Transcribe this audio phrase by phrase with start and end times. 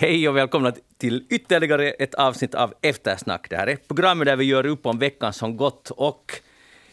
[0.00, 3.50] Hej och välkomna till ytterligare ett avsnitt av Eftersnack.
[3.50, 5.90] Det här är programmet där vi gör upp om veckan som gått.
[5.90, 6.40] Och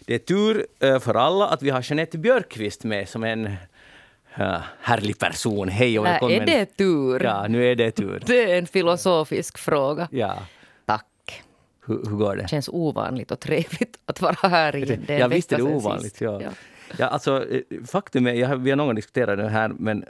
[0.06, 4.58] det är tur eh, för alla att vi har Jeanette Björkqvist med som en uh,
[4.82, 5.70] härlig person.
[5.70, 6.42] Hej och välkommen.
[6.42, 7.24] Är det tur?
[7.24, 8.24] Ja, nu är det tur.
[8.26, 10.08] Det är en filosofisk fråga.
[10.12, 10.38] Ja.
[10.86, 11.44] Tack.
[11.86, 12.42] Hur, hur går det?
[12.42, 15.04] Det känns ovanligt och trevligt att vara här igen.
[15.08, 16.22] Det är ja, visst är det ovanligt.
[16.22, 16.42] Ja.
[16.42, 16.50] Ja.
[16.98, 17.06] ja.
[17.06, 20.06] alltså, eh, faktum är, jag, vi har någon gång diskuterat det här, men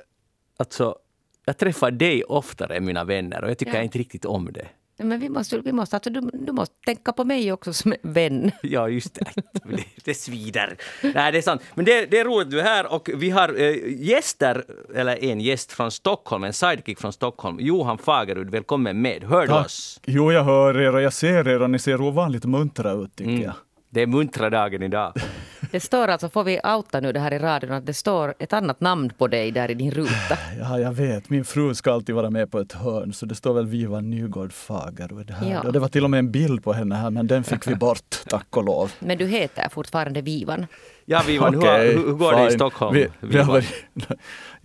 [0.58, 0.98] alltså
[1.48, 3.82] jag träffar dig oftare än mina vänner och jag tycker ja.
[3.82, 4.68] inte riktigt om det.
[5.00, 8.52] Men vi måste, vi måste, alltså, du, du måste tänka på mig också som vän.
[8.62, 9.26] Ja, just det.
[9.64, 10.78] Det, det svider.
[11.02, 11.62] Nej, det är sant.
[11.76, 14.64] Men det, det är roligt att du är här och vi har äh, gäster,
[14.96, 17.58] eller en gäst från Stockholm, en sidekick från Stockholm.
[17.60, 19.24] Johan Fagerud, välkommen med.
[19.24, 20.02] Hör du oss?
[20.06, 23.32] Jo, jag hör er och jag ser er och ni ser ovanligt muntra ut tycker
[23.32, 23.44] mm.
[23.44, 23.54] jag.
[23.90, 25.14] Det är muntra dagen idag.
[25.72, 28.54] Det står alltså, får vi outa nu det här i radion, att det står ett
[28.54, 30.38] annat namn på dig där i din ruta.
[30.60, 31.30] Ja, jag vet.
[31.30, 34.54] Min fru ska alltid vara med på ett hörn, så det står väl Viva Nygård
[34.54, 35.52] Fagerud här.
[35.64, 35.72] Ja.
[35.72, 38.16] Det var till och med en bild på henne här, men den fick vi bort,
[38.28, 38.92] tack och lov.
[39.00, 40.66] Men du heter fortfarande Vivan?
[41.06, 42.42] Ja, Vivan, okay, hur, hur, går fine.
[42.42, 42.96] det i Stockholm?
[42.96, 43.74] Vi, vi varit,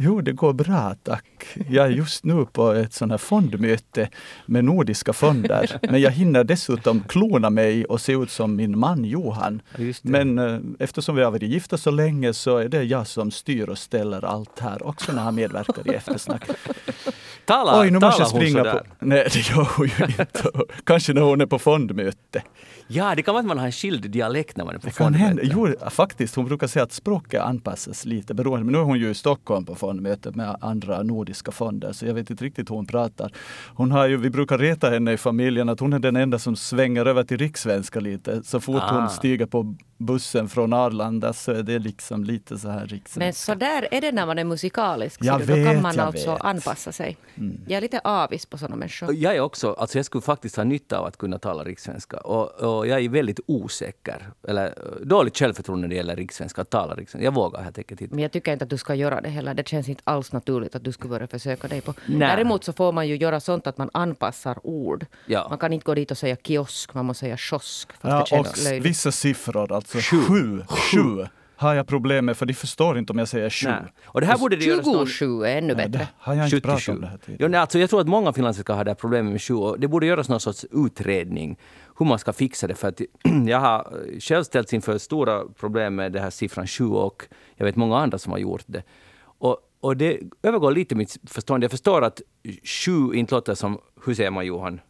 [0.02, 1.24] jo, det går bra, tack.
[1.68, 4.08] Jag är just nu på ett sånt här fondmöte
[4.46, 5.78] med nordiska fonder.
[5.90, 9.62] Men jag hinner dessutom klona mig och se ut som min man Johan.
[10.02, 13.68] Men eh, eftersom vi har varit gifta så länge så är det jag som styr
[13.68, 16.48] och ställer allt här också när han medverkar i eftersnack.
[17.44, 18.80] Tala, Oj, nu måste jag springa på...
[18.98, 20.50] Nej, det gör hon ju inte.
[20.84, 22.42] Kanske när hon är på fondmöte.
[22.88, 25.40] Ja, det kan vara att man har en skild dialekt när man är på fondmöte.
[25.42, 26.36] Jo, faktiskt.
[26.36, 28.64] Hon brukar säga att språket anpassas lite beroende.
[28.64, 32.14] Men nu är hon ju i Stockholm på fondmöte med andra nordiska fonder, så jag
[32.14, 33.32] vet inte riktigt hur hon pratar.
[33.74, 36.56] Hon har ju, vi brukar reta henne i familjen att hon är den enda som
[36.56, 38.42] svänger över till rikssvenska lite.
[38.42, 39.00] Så fort ah.
[39.00, 43.18] hon stiger på bussen från Arlanda så är det liksom lite så här riksvenska.
[43.18, 45.20] Men så där är det när man är musikalisk.
[45.24, 46.44] Jag så vet, då kan man alltså vet.
[46.44, 47.16] anpassa sig.
[47.34, 47.60] Mm.
[47.66, 49.14] Jag är lite avis på sådana människor.
[49.14, 49.72] Jag är också.
[49.72, 52.16] Alltså jag skulle faktiskt ha nytta av att kunna tala rikssvenska.
[52.16, 54.74] Och, och jag är väldigt osäker, eller
[55.04, 57.24] dåligt självförtroende när det gäller rikssvenska, att tala rikssvenska.
[57.24, 58.14] Jag vågar helt enkelt inte.
[58.14, 59.54] Men jag tycker inte att du ska göra det heller.
[59.54, 61.94] Det känns inte alls naturligt att du skulle börja försöka dig på.
[62.06, 62.18] Nej.
[62.18, 65.06] Däremot så får man ju göra sånt att man anpassar ord.
[65.26, 65.46] Ja.
[65.48, 67.88] Man kan inte gå dit och säga kiosk, man måste säga kiosk.
[68.00, 68.46] Ja, och
[68.80, 70.16] vissa siffror, alltså sju.
[70.22, 70.62] Sju.
[70.68, 71.26] sju
[71.62, 73.68] har jag problem med för de förstår inte om jag säger sju.
[73.68, 73.92] Nej.
[74.04, 75.98] Och det här borde det 27 är ännu bättre.
[75.98, 77.42] Nej, har jag inte pratat om det här tidigare.
[77.42, 79.80] Jo, nej, alltså jag tror att många finlandssvenskar har det här problemet med sju och
[79.80, 81.58] det borde göras någon sorts utredning
[81.98, 82.74] hur man ska fixa det.
[82.74, 83.00] För att
[83.46, 87.76] jag har själv ställts inför stora problem med den här siffran sju och jag vet
[87.76, 88.82] många andra som har gjort det.
[89.22, 91.64] Och, och det övergår lite mitt förstånd.
[91.64, 92.20] Jag förstår att
[92.64, 94.80] sju inte låter som, hur säger man Johan?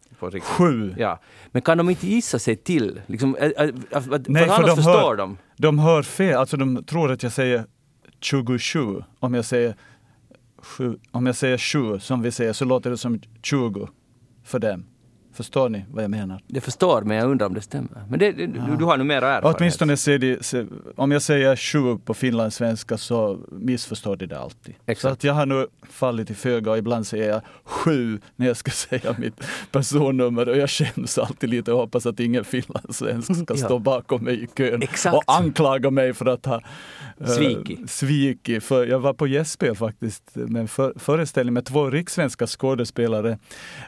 [0.41, 0.95] Sju.
[0.97, 1.19] Ja.
[1.51, 3.01] Men kan de inte gissa sig till?
[3.07, 3.69] Liksom, äh, äh,
[4.27, 5.37] Nej, för, de förstår hör, de.
[5.57, 7.65] De hör fel, alltså de tror att jag säger
[8.19, 9.03] 27.
[9.19, 9.75] Om jag säger
[10.61, 13.89] sju, om jag säger sju som vi säger så låter det som 20
[14.43, 14.85] för dem.
[15.33, 16.41] Förstår ni vad jag menar?
[16.47, 18.05] Jag förstår, men jag undrar om det stämmer.
[18.09, 18.65] Men det, det, ja.
[18.69, 19.59] du, du, har nu mera erfarenhet.
[19.59, 24.75] Åtminstone ser de, ser, om jag säger sju på finlandssvenska så missförstår de det alltid.
[24.85, 25.01] Exakt.
[25.01, 28.57] Så att jag har nu fallit i föga och ibland säger jag sju när jag
[28.57, 33.53] ska säga mitt personnummer och jag skäms alltid lite och hoppas att ingen finlandssvensk ska
[33.53, 33.65] ja.
[33.65, 35.15] stå bakom mig i kön Exakt.
[35.15, 36.61] och anklaga mig för att ha
[37.23, 37.91] uh, svikit.
[37.91, 38.63] svikit.
[38.63, 43.37] För jag var på gästspel faktiskt med en för, föreställning med två rikssvenska skådespelare.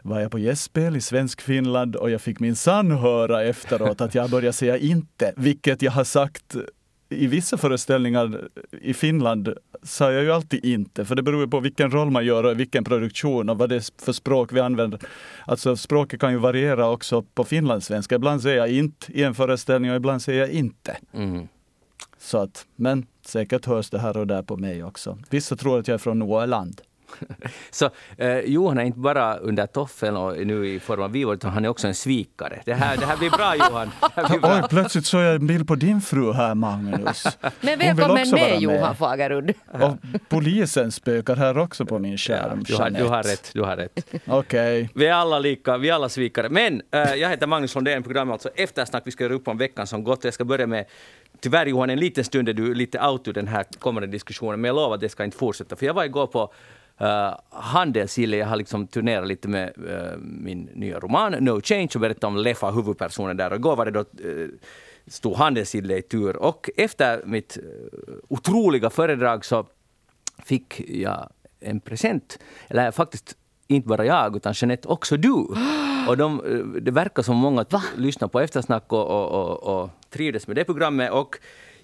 [0.04, 4.02] Var jag på gästspel i svensk svensk Finland och jag fick min sann höra efteråt
[4.02, 6.56] att jag började säga inte, vilket jag har sagt
[7.10, 8.50] i vissa föreställningar
[8.82, 9.54] i Finland
[9.84, 12.84] sa jag ju alltid inte, för det beror på vilken roll man gör och vilken
[12.84, 15.00] produktion och vad det är för språk vi använder.
[15.48, 18.16] Alltså språket kan ju variera också på finlandssvenska.
[18.16, 20.98] Ibland säger jag inte i en föreställning och ibland säger jag inte.
[21.14, 21.48] Mm.
[22.26, 25.18] Så att, men säkert hörs det här och där på mig också.
[25.30, 26.82] Vissa tror att jag är från Åland.
[27.72, 31.52] Så eh, Johan är inte bara under toffeln och nu i form av Vivo, utan
[31.52, 32.62] han är också en svikare.
[32.66, 33.92] Det här, det här blir bra Johan.
[34.30, 34.56] Blir bra.
[34.56, 37.24] Oj, plötsligt såg jag en bild på din fru här Magnus.
[37.62, 39.54] Men välkommen med Johan Fagerud.
[39.72, 39.96] Och
[40.30, 42.64] polisen spökar här också på min skärm.
[42.68, 43.50] Ja, du, har, du har rätt.
[43.54, 44.06] Du har rätt.
[44.28, 44.82] Okej.
[44.84, 44.88] Okay.
[44.96, 46.50] Vi är alla lika, vi är alla svikare.
[46.50, 49.04] Men eh, jag heter Magnus Lundén, programmet alltså Eftersnack.
[49.06, 50.24] Vi ska göra upp om veckan som gått.
[50.24, 50.86] Jag ska börja med
[51.40, 54.70] Tyvärr Johan, en liten stund är du lite out ur den här kommande diskussionen, men
[54.70, 55.76] jag lovar att det ska inte fortsätta.
[55.76, 56.54] För jag var igår på
[57.02, 62.02] Uh, handelsgille, jag har liksom turnerat lite med uh, min nya roman No Change och
[62.02, 63.50] berättat om Leffa, huvudpersonen där.
[63.50, 64.50] Och igår var det då uh,
[65.08, 66.36] stod handelsgille i tur.
[66.36, 67.64] Och efter mitt uh,
[68.28, 69.66] otroliga föredrag så
[70.46, 71.30] fick jag
[71.60, 72.40] en present.
[72.68, 73.38] Eller faktiskt
[73.68, 75.48] inte bara jag, utan Jeanette också du.
[76.08, 76.42] Och de,
[76.82, 77.84] det verkar som många Va?
[77.98, 81.12] lyssnar på eftersnack och, och, och, och trivdes med det programmet.
[81.12, 81.36] Och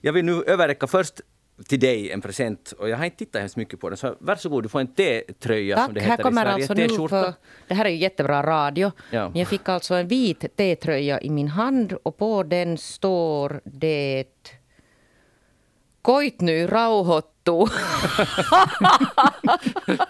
[0.02, 1.22] jag vill nu överräcka först
[1.68, 3.98] till dig en present och jag har inte tittat hemskt mycket på den.
[3.98, 6.84] Så varsågod, du får en T-tröja Tack, som det här heter kommer i Sverige.
[6.84, 7.34] alltså nu för,
[7.68, 8.92] det här är ju jättebra radio.
[9.12, 9.32] Ja.
[9.36, 14.26] Jag fick alltså en vit T-tröja i min hand och på den står det
[16.02, 17.32] Koitny rauhoittu.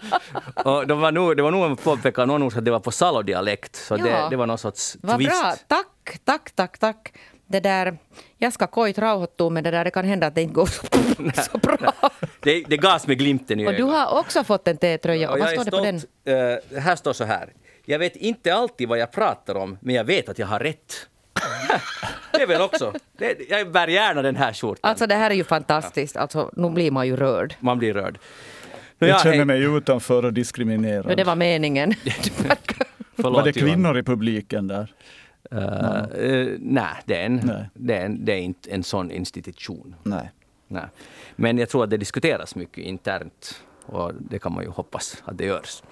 [0.64, 3.76] och de var nog, det var nog en påpekande någon att det var på salodialekt.
[3.76, 4.04] Så Ja.
[4.04, 5.30] det, det var någon sorts Vad twist.
[5.42, 5.54] bra.
[5.66, 7.12] Tack, tack, tack, tack.
[7.46, 7.98] Det där,
[8.38, 10.86] jag ska koit rauhoittua men det där det kan hända att det inte går så,
[11.52, 11.92] så bra.
[12.40, 15.30] Det, det gavs med glimten i Och du har också fått en T-tröja.
[15.30, 15.96] Vad står det på den?
[16.24, 17.52] Eh, här står så här.
[17.84, 21.08] Jag vet inte alltid vad jag pratar om, men jag vet att jag har rätt.
[22.32, 22.92] det är väl också.
[23.18, 24.90] Det, jag bär gärna den här skjortan.
[24.90, 26.16] Alltså det här är ju fantastiskt.
[26.16, 27.54] Alltså, nu blir man ju rörd.
[27.60, 28.18] Man blir rörd.
[29.06, 31.06] Jag ja, känner mig utanför och diskriminerad.
[31.10, 31.92] Ja, det var meningen.
[33.16, 34.92] Förlåt, var det kvinnor i publiken där?
[35.50, 37.68] Eh, eh, nej, det är, en, Nej.
[37.74, 39.94] Det, är en, det är inte en sån institution.
[40.02, 40.30] Nej.
[40.68, 40.84] Nej.
[41.36, 45.38] Men jag tror att det diskuteras mycket internt och det kan man ju hoppas att
[45.38, 45.82] det görs.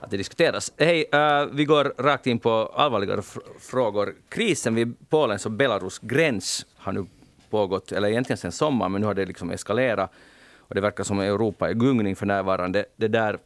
[0.00, 0.72] Att det diskuteras.
[0.76, 4.14] Hej, eh, vi går rakt in på allvarligare fr- frågor.
[4.28, 7.06] Krisen vid Polens och Belarus gräns har nu
[7.50, 10.10] pågått, eller egentligen sedan sommaren, men nu har det liksom eskalerat.
[10.68, 12.84] Och det verkar som att Europa är i gungning för närvarande.
[12.96, 13.38] Det där...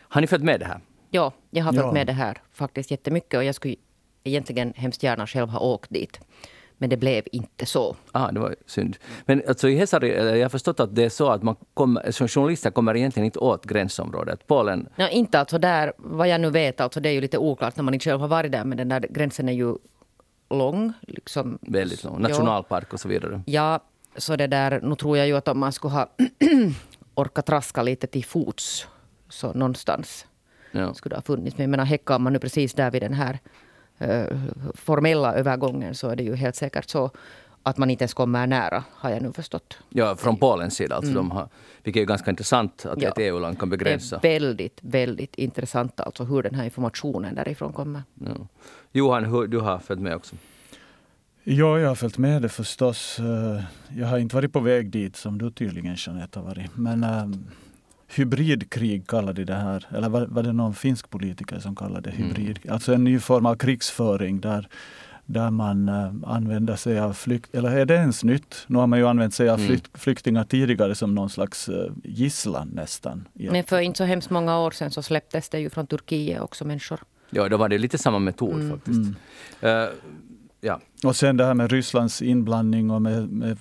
[0.00, 0.80] Har ni följt med det här?
[1.10, 1.92] Ja, jag har följt Ja.
[1.92, 3.76] med det här faktiskt jättemycket och jag skulle
[4.24, 6.20] egentligen hemskt gärna själv ha åkt dit.
[6.80, 7.96] Men det blev inte så.
[8.12, 8.96] Ah, det var synd.
[9.26, 12.10] Men alltså i Hesari, eller jag har förstått att det är så att man kommer,
[12.10, 14.46] som journalister kommer egentligen inte åt gränsområdet.
[14.46, 17.76] Polen, Ja, inte alltså där, vad jag nu vet, alltså det är ju lite oklart
[17.76, 19.74] när man inte själv har varit där, men den där gränsen är ju
[20.50, 20.92] lång.
[21.00, 21.58] Liksom.
[21.62, 22.28] väldigt lång, Ja.
[22.28, 23.42] nationalpark och så vidare.
[23.46, 23.80] Ja,
[24.16, 26.08] så det där, nu tror jag ju att om man skulle ha
[27.14, 28.86] orkat traska lite till fots,
[29.28, 30.26] så någonstans
[30.72, 30.94] Ja.
[30.94, 31.56] skulle det ha funnits.
[31.56, 33.38] Men jag menar, häckar man nu precis där vid den här
[33.98, 34.24] eh,
[34.74, 37.10] formella övergången så är det ju helt säkert så
[37.62, 39.78] att man inte ens kommer nära, har jag nu förstått.
[39.88, 40.96] Ja, från Polens sida.
[40.96, 41.48] Alltså de har,
[41.82, 43.08] vilket är ju ganska intressant att Ja.
[43.08, 44.18] ett EU-land kan begränsa.
[44.22, 48.02] Det är väldigt, väldigt intressant alltså hur den här informationen därifrån kommer.
[48.14, 48.30] Ja.
[48.92, 50.36] Johan, hur, du har följt med också.
[51.50, 53.18] Ja, jag har följt med det förstås.
[53.18, 53.62] Eh,
[53.96, 56.76] Jag har inte varit på väg dit som du tydligen Jeanette har varit.
[56.76, 57.46] Men ähm,
[58.16, 59.86] hybridkrig kallar de det här.
[59.90, 62.58] Eller var, var det någon finsk politiker som kallade det hybrid?
[62.68, 64.68] Alltså en ny form av krigsföring där,
[65.26, 67.54] där man äh, använder sig av flykt...
[67.54, 68.64] Eller är det ens nytt?
[68.66, 72.68] Nu har man ju använt sig av flykt, flyktingar tidigare som någon slags äh, gisslan
[72.74, 73.28] nästan.
[73.32, 76.64] Men för inte så hemskt många år sedan så släpptes det ju från Turkiet också
[76.64, 77.00] människor.
[77.30, 79.10] Ja, då var det lite samma metod faktiskt.
[79.60, 79.84] Eh,
[80.60, 80.80] ja.
[81.04, 83.58] Och sen det här med Rysslands inblandning och med, med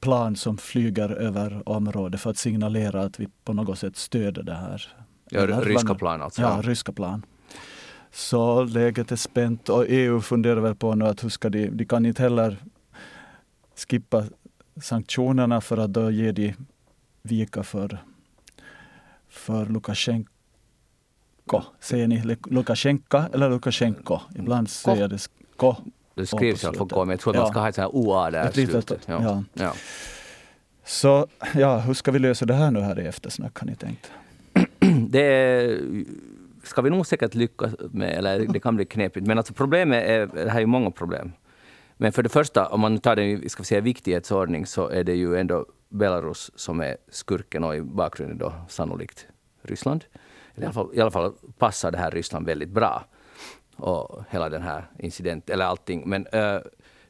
[0.00, 4.54] plan som flyger över området för att signalera att vi på något sätt stöder det
[4.54, 4.92] här.
[5.30, 6.42] Ja, ryska plan alltså.
[6.42, 7.26] Ja, ryska plan.
[8.12, 11.84] Så läget är spänt och EU funderar väl på nu att hur ska de, de
[11.84, 12.56] kan inte heller
[13.88, 14.24] skippa
[14.82, 16.54] sanktionerna för att då ger de
[17.22, 17.98] vika för,
[19.28, 20.30] för Lukasjenko.
[21.80, 24.20] Säger ni Lu- Lukasjenko eller Lukasjenko?
[24.36, 25.76] Ibland säger jag det sko.
[26.14, 27.50] Det skrivs i alla fall men jag tror att man Ja.
[27.50, 29.02] ska ha ett sånt här OA där i slutet.
[29.06, 29.22] Ja.
[29.22, 29.44] ja.
[29.52, 29.72] Ja.
[30.84, 34.10] Så ja, hur ska vi lösa det här nu här i eftersnack har ni tänkt?
[35.08, 35.80] Det
[36.62, 39.26] ska vi nog säkert lyckas med, eller det kan bli knepigt.
[39.26, 41.32] Men alltså problemet är, det här är ju många problem.
[41.96, 45.04] Men för det första, om man tar det i ska vi säga, viktighetsordning, så är
[45.04, 49.26] det ju ändå Belarus som är skurken och i bakgrunden då sannolikt
[49.62, 50.04] Ryssland.
[50.56, 53.04] I alla, fall, I alla fall passar det här Ryssland väldigt bra.
[53.76, 56.02] Och hela den här incidenten, eller allting.
[56.06, 56.58] Men eh,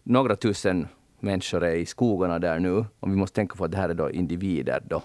[0.02, 0.88] några tusen
[1.20, 2.84] människor är i skogarna där nu.
[3.00, 5.02] Och vi måste tänka på att det här är då individer då.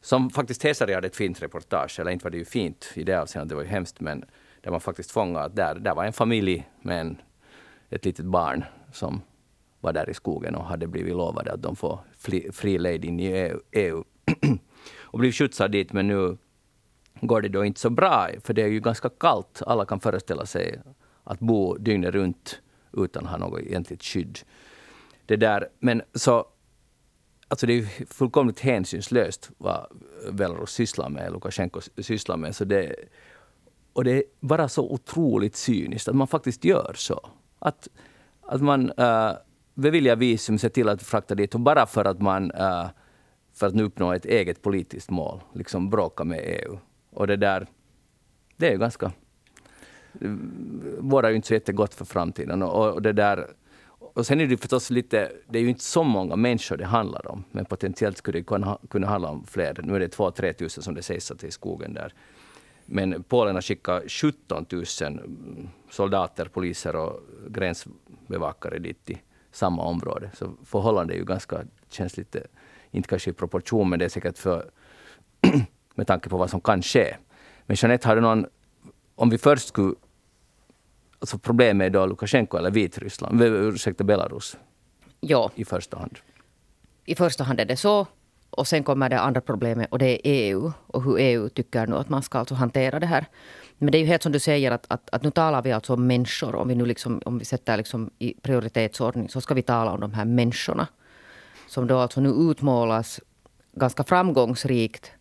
[0.00, 3.20] Som faktiskt Hesari hade ett fint reportage, eller inte var det ju fint i det
[3.20, 4.24] avseendet, det var ju hemskt, men
[4.60, 7.16] där man faktiskt fångade att där, där var en familj med en,
[7.90, 9.22] ett litet barn som
[9.80, 13.20] var där i skogen och hade blivit lovade att de får fri, fri lejd in
[13.20, 13.60] i EU.
[13.72, 14.04] EU.
[15.00, 16.38] och blivit skjutsade dit, men nu
[17.20, 19.62] går det då inte så bra, för det är ju ganska kallt.
[19.66, 20.80] Alla kan föreställa sig
[21.24, 22.60] att bo dygnet runt
[22.92, 24.38] utan att ha något egentligt skydd.
[25.26, 26.46] Det där, men så
[27.52, 29.86] Alltså det är fullkomligt hänsynslöst vad
[30.32, 32.56] Belarus sysslar med, Lukasjenko sysslar med.
[32.56, 32.94] Så det,
[33.92, 37.28] och det är bara så otroligt cyniskt att man faktiskt gör så.
[37.58, 37.88] Att,
[38.42, 39.32] att man äh,
[39.74, 42.86] beviljar visum, ser till att frakta dit och bara för att man äh,
[43.54, 46.78] för att uppnå ett eget politiskt mål, liksom bråka med EU.
[47.12, 47.66] Och det där,
[48.56, 49.12] det är ju ganska...
[50.98, 52.62] Våra är ju inte så jättegott för framtiden.
[52.62, 53.46] Och, och det där
[54.14, 57.30] och sen är det förstås lite, det är ju inte så många människor det handlar
[57.30, 59.80] om, men potentiellt skulle det kunna, kunna handla om fler.
[59.82, 62.14] Nu är det 2-3 tusen som det sägs att det är i skogen där.
[62.86, 64.84] Men Polen har skickat 17 000
[65.90, 70.30] soldater, poliser och gränsbevakare dit i samma område.
[70.34, 72.46] Så förhållandet är ju ganska, känns lite
[72.90, 74.70] inte kanske i proportion, men det är säkert för
[75.94, 77.16] med tanke på vad som kan ske.
[77.66, 78.46] Men Jeanette, har du någon...
[79.14, 79.94] Om vi först skulle...
[81.18, 84.56] Alltså problemet är då Lukasjenko eller Vitryssland, ursäkta Belarus?
[85.20, 85.50] Ja.
[85.54, 86.18] I första hand.
[87.04, 88.06] I första hand är det så.
[88.50, 91.96] Och sen kommer det andra problemet och det är EU och hur EU tycker nu
[91.96, 93.26] att man ska alltså hantera det här.
[93.78, 95.92] Men det är ju helt som du säger att, att, att nu talar vi alltså
[95.94, 96.54] om människor.
[96.54, 100.00] Om vi nu liksom, om vi sätter liksom i prioritetsordning så ska vi tala om
[100.00, 100.86] de här människorna.
[101.68, 103.20] Som då alltså nu utmålas
[103.72, 105.12] ganska framgångsrikt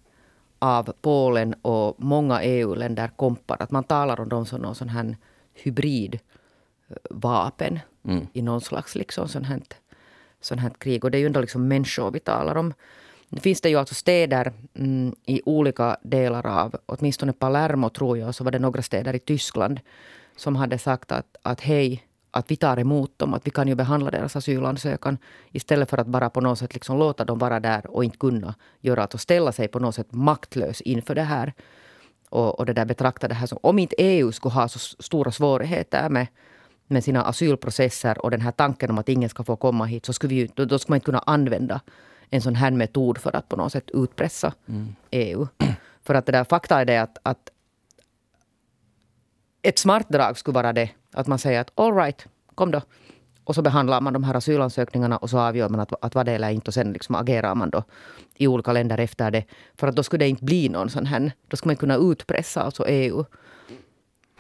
[0.61, 3.57] av Polen och många EU-länder kompar.
[3.59, 5.17] Att man talar om dem som någon sån här
[5.53, 8.27] hybridvapen mm.
[8.33, 9.61] i någon slags liksom sån här,
[10.41, 11.05] sån här krig.
[11.05, 12.73] Och det är ju ändå liksom människor vi talar om.
[13.29, 18.35] Nu finns det ju alltså städer mm, i olika delar av, åtminstone Palermo tror jag,
[18.35, 19.79] så var det några städer i Tyskland
[20.35, 23.75] som hade sagt att, att hej, att vi tar emot dem, att vi kan ju
[23.75, 25.17] behandla deras asylansökan
[25.51, 28.55] istället för att bara på något sätt liksom låta dem vara där och inte kunna
[28.79, 31.53] göra att och ställa sig på något sätt maktlös inför det här.
[32.29, 35.31] Och, och det där betrakta det här som, om inte EU skulle ha så stora
[35.31, 36.27] svårigheter med,
[36.87, 40.13] med sina asylprocesser och den här tanken om att ingen ska få komma hit, så
[40.13, 41.81] skulle vi, då, då skulle man inte kunna använda
[42.29, 44.95] en sån här metod för att på något sätt utpressa mm.
[45.11, 45.47] EU.
[46.03, 47.49] För att det där fakta är det att, att
[49.61, 52.81] ett smart drag skulle vara det att man säger att all right, kom då.
[53.43, 56.31] Och så behandlar man de här asylansökningarna och så avgör man att, att vad det
[56.31, 56.67] är eller inte.
[56.69, 57.83] Och sen liksom agerar man då
[58.35, 59.43] i olika länder efter det.
[59.75, 61.31] För att då skulle det inte bli någon sån här...
[61.47, 63.25] Då skulle man kunna utpressa alltså EU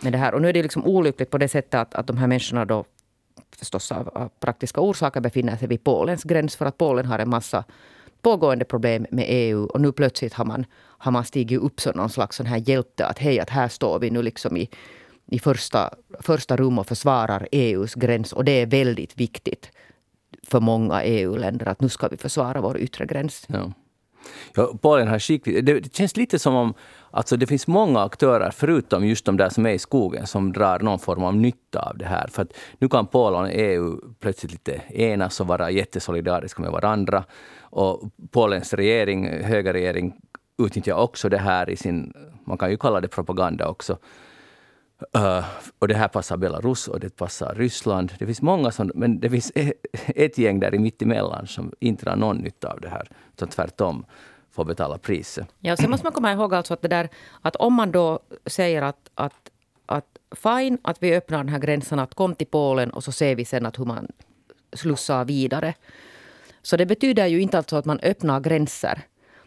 [0.01, 0.33] med det här.
[0.33, 2.85] Och nu är det liksom olyckligt på det sättet att, att de här människorna då
[3.55, 6.55] förstås av, av praktiska orsaker befinner sig vid Polens gräns.
[6.55, 7.63] För att Polen har en massa
[8.21, 9.63] pågående problem med EU.
[9.63, 13.05] Och nu plötsligt har man, har man stigit upp som någon slags sån här hjälte.
[13.05, 14.69] Att hej, att här står vi nu liksom i
[15.31, 18.33] i första, första rum och försvarar EUs gräns.
[18.33, 19.71] Och det är väldigt viktigt
[20.47, 23.45] för många EU-länder att nu ska vi försvara vår yttre gräns.
[23.47, 23.71] Ja.
[24.55, 25.65] Ja, Polen har skickligt.
[25.65, 26.73] Det, känns lite som om
[27.11, 30.79] alltså det finns många aktörer, förutom just de där som är i skogen, som drar
[30.79, 32.27] någon form av nytta av det här.
[32.27, 37.23] För att nu kan Polen och EU plötsligt lite enas och vara jättesolidariska med varandra.
[37.61, 40.13] Och Polens regering, högerregering,
[40.57, 42.13] utnyttjar också det här i sin,
[42.45, 43.97] man kan ju kalla det propaganda också,
[45.17, 45.45] Uh,
[45.79, 48.13] och det här passar Belarus och det passar Ryssland.
[48.19, 49.73] Det finns många som, men det finns e-,
[50.07, 53.09] ett gäng där i mittemellan som inte har någon nytta av det här.
[53.33, 54.05] Utan tvärtom
[54.51, 55.47] får betala priset.
[55.59, 57.09] Ja, sen måste man komma ihåg alltså att, det där,
[57.41, 59.51] att om man då säger att, att,
[59.85, 63.35] att fine att vi öppnar den här gränsen, att kom till Polen och så ser
[63.35, 64.07] vi sen att hur man
[64.73, 65.73] slussar vidare.
[66.61, 69.01] Så det betyder ju inte alltså att man öppnar gränser.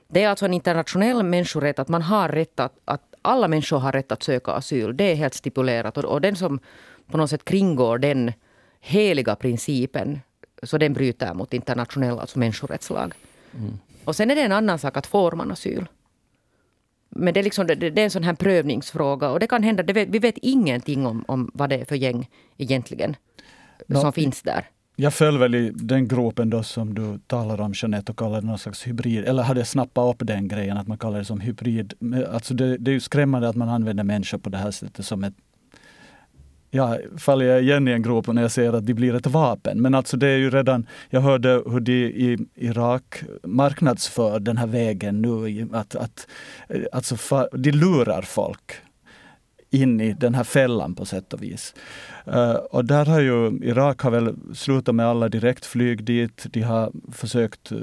[0.08, 3.92] Det är alltså en internationell människorätt att man har rätt att, att alla människor har
[3.92, 4.96] rätt att söka asyl.
[4.96, 5.98] Det är helt stipulerat.
[5.98, 6.58] Och, och den som
[7.06, 8.32] på något sätt kringgår den
[8.80, 10.20] heliga principen,
[10.62, 13.14] så den bryter mot internationella alltså människorättslag.
[13.54, 13.78] Mm.
[14.04, 15.86] Och sen är det en annan sak att får man asyl.
[17.08, 19.30] Men det är, liksom, det, det är en sån här prövningsfråga.
[19.30, 21.96] Och det kan hända, det vet, vi vet ingenting om, om vad det är för
[21.96, 23.16] gäng egentligen
[23.86, 24.68] no, som finns där.
[24.96, 28.46] Jag föll väl i den gropen då som du talar om Jeanette och kallade det
[28.46, 31.94] någon slags hybrid, eller hade snappat upp den grejen att man kallar det som hybrid.
[32.32, 35.24] Alltså det, det är ju skrämmande att man använder människor på det här sättet som
[35.24, 35.34] ett
[36.70, 39.82] ja, faller jag igen i en grop när jag ser att de blir ett vapen.
[39.82, 44.66] Men alltså det är ju redan, jag hörde hur de i Irak marknadsför den här
[44.66, 45.68] vägen nu.
[45.72, 46.26] Att, att,
[46.92, 48.72] alltså, de lurar folk
[49.74, 51.74] in i den här fällan på sätt och vis.
[52.28, 56.46] Uh, och där har ju Irak har väl slutat med alla direktflyg dit.
[56.50, 57.78] De har försökt eh,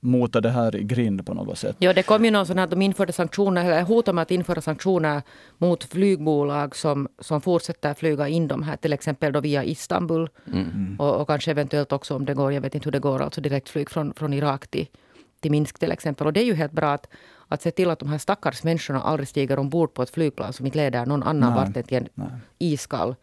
[0.00, 1.76] mota det här i grind på något sätt.
[1.78, 4.60] Ja, det kom ju någon sån att de införde sanktioner, eller hotade med att införa
[4.60, 5.22] sanktioner
[5.58, 10.28] mot flygbolag som, som fortsätter flyga in de här, till exempel då via Istanbul.
[10.52, 10.96] Mm.
[10.98, 13.40] Och, och, kanske eventuellt också om det går, jag vet inte hur det går, alltså
[13.40, 14.86] direktflyg från, från Irak till,
[15.40, 16.26] till Minsk till exempel.
[16.26, 17.06] Och det är ju helt bra att,
[17.50, 20.66] att se till att de här stackars människorna aldrig stiger ombord på ett flygplan som
[20.66, 22.28] inte leder någon annan vart än till en nej.
[22.58, 23.14] iskall,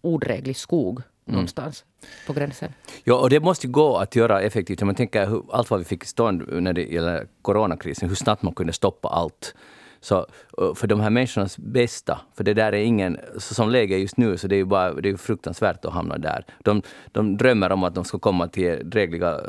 [0.00, 1.04] odräglig skog mm.
[1.34, 1.84] någonstans
[2.26, 2.72] på gränsen.
[3.04, 4.82] Ja, och det måste gå att göra effektivt.
[4.82, 8.16] Om man tänker hur, allt vad vi fick i stånd när det gäller coronakrisen, hur
[8.16, 9.54] snabbt man kunde stoppa allt.
[10.00, 10.26] Så
[10.74, 13.18] för de här människornas bästa, för det där är ingen...
[13.38, 16.18] Som läget är just nu, så det är ju bara, det är fruktansvärt att hamna
[16.18, 16.44] där.
[16.58, 19.40] De, de drömmer om att de ska komma till drägliga,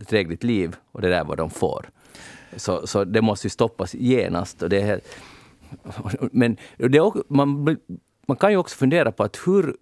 [0.00, 1.90] ett drägligt liv och det där är vad de får.
[2.56, 4.62] Så, så det måste ju stoppas genast.
[4.62, 5.00] Och det är,
[6.32, 7.76] men det är, man,
[8.26, 9.76] man kan ju också fundera på att hur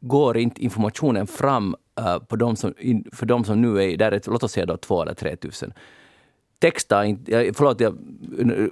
[0.00, 4.12] går inte informationen fram uh, på de som, in, för de som nu är där,
[4.12, 5.72] är, låt oss säga då 2 eller tre tusen.
[6.58, 7.98] Texta inte, förlåt jag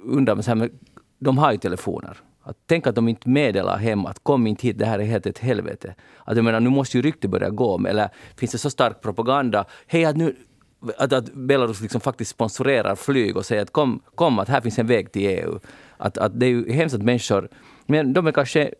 [0.03, 0.71] undrar, men
[1.19, 2.17] de har ju telefoner.
[2.43, 5.27] Att tänk att de inte meddelar hem att kom inte hit, det här är helt
[5.27, 5.95] ett helvete.
[6.25, 7.87] Att jag menar, nu måste ju ryktet börja gå.
[7.87, 9.65] Eller finns det så stark propaganda?
[9.87, 10.37] Hej, att nu,
[10.99, 14.79] att, att Belarus liksom faktiskt sponsorerar flyg och säger att kom, kom att här finns
[14.79, 15.59] en väg till EU.
[15.97, 17.49] Att, att det är ju hemskt att människor,
[17.87, 18.71] men de är kanske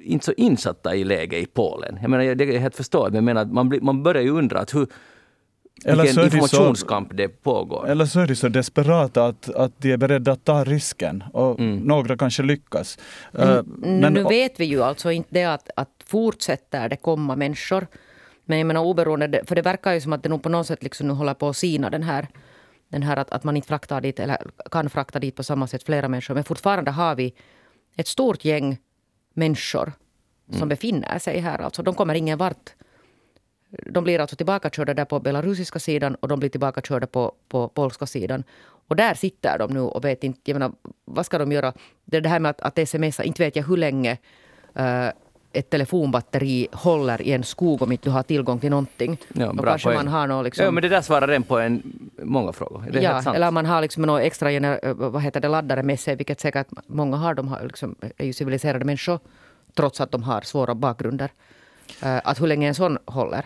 [0.00, 1.98] inte så insatta i läget i Polen.
[2.02, 4.58] Jag menar, det är helt förståeligt, men jag menar, man, blir, man börjar ju undra
[4.60, 4.86] att hur,
[5.84, 7.88] Eller vilken så är det så- informationskamp det pågår.
[7.88, 11.60] Eller så är de så desperata att, att de är beredda att ta risken och
[11.60, 11.76] Mm.
[11.78, 12.98] några kanske lyckas.
[13.32, 17.86] Eh, Men, nu vet vi ju alltså inte det att, att fortsätter det komma människor.
[18.48, 20.82] Men jag menar oberoende, för det verkar ju som att det nog på något sätt
[20.82, 22.28] liksom nu håller på att sina den här,
[22.88, 24.38] den här att, att man inte fraktar dit, eller
[24.70, 26.34] kan frakta dit på samma sätt flera människor.
[26.34, 27.34] Men fortfarande har vi
[27.96, 28.78] ett stort gäng
[29.34, 29.92] människor
[30.50, 31.58] som befinner sig här.
[31.58, 32.74] Alltså de kommer ingen vart.
[33.92, 38.06] De blir alltså tillbakakörda där på belarusiska sidan och de blir tillbakakörda på, på polska
[38.06, 38.44] sidan.
[38.88, 40.72] Och där sitter de nu och vet inte, jag menar,
[41.04, 41.72] vad ska de göra?
[42.04, 44.18] Det det här med att, att smsa, inte vet jag hur länge
[44.74, 45.08] eh,
[45.52, 49.18] ett telefonbatteri håller i en skog om inte du har tillgång till någonting.
[49.32, 49.96] Ja, bra kanske poäng.
[49.96, 51.82] man har något liksom, Ja, men det där svarar den på en,
[52.22, 52.84] många frågor.
[52.90, 53.36] Det är ja, helt sant.
[53.36, 56.40] eller man har liksom något extra gener, eh, vad heter det, laddare med sig, vilket
[56.40, 57.34] säkert många har.
[57.34, 59.18] De har liksom, är ju civiliserade människor,
[59.74, 61.30] trots att de har svåra bakgrunder.
[62.02, 63.44] Eh, att hur länge en sån håller.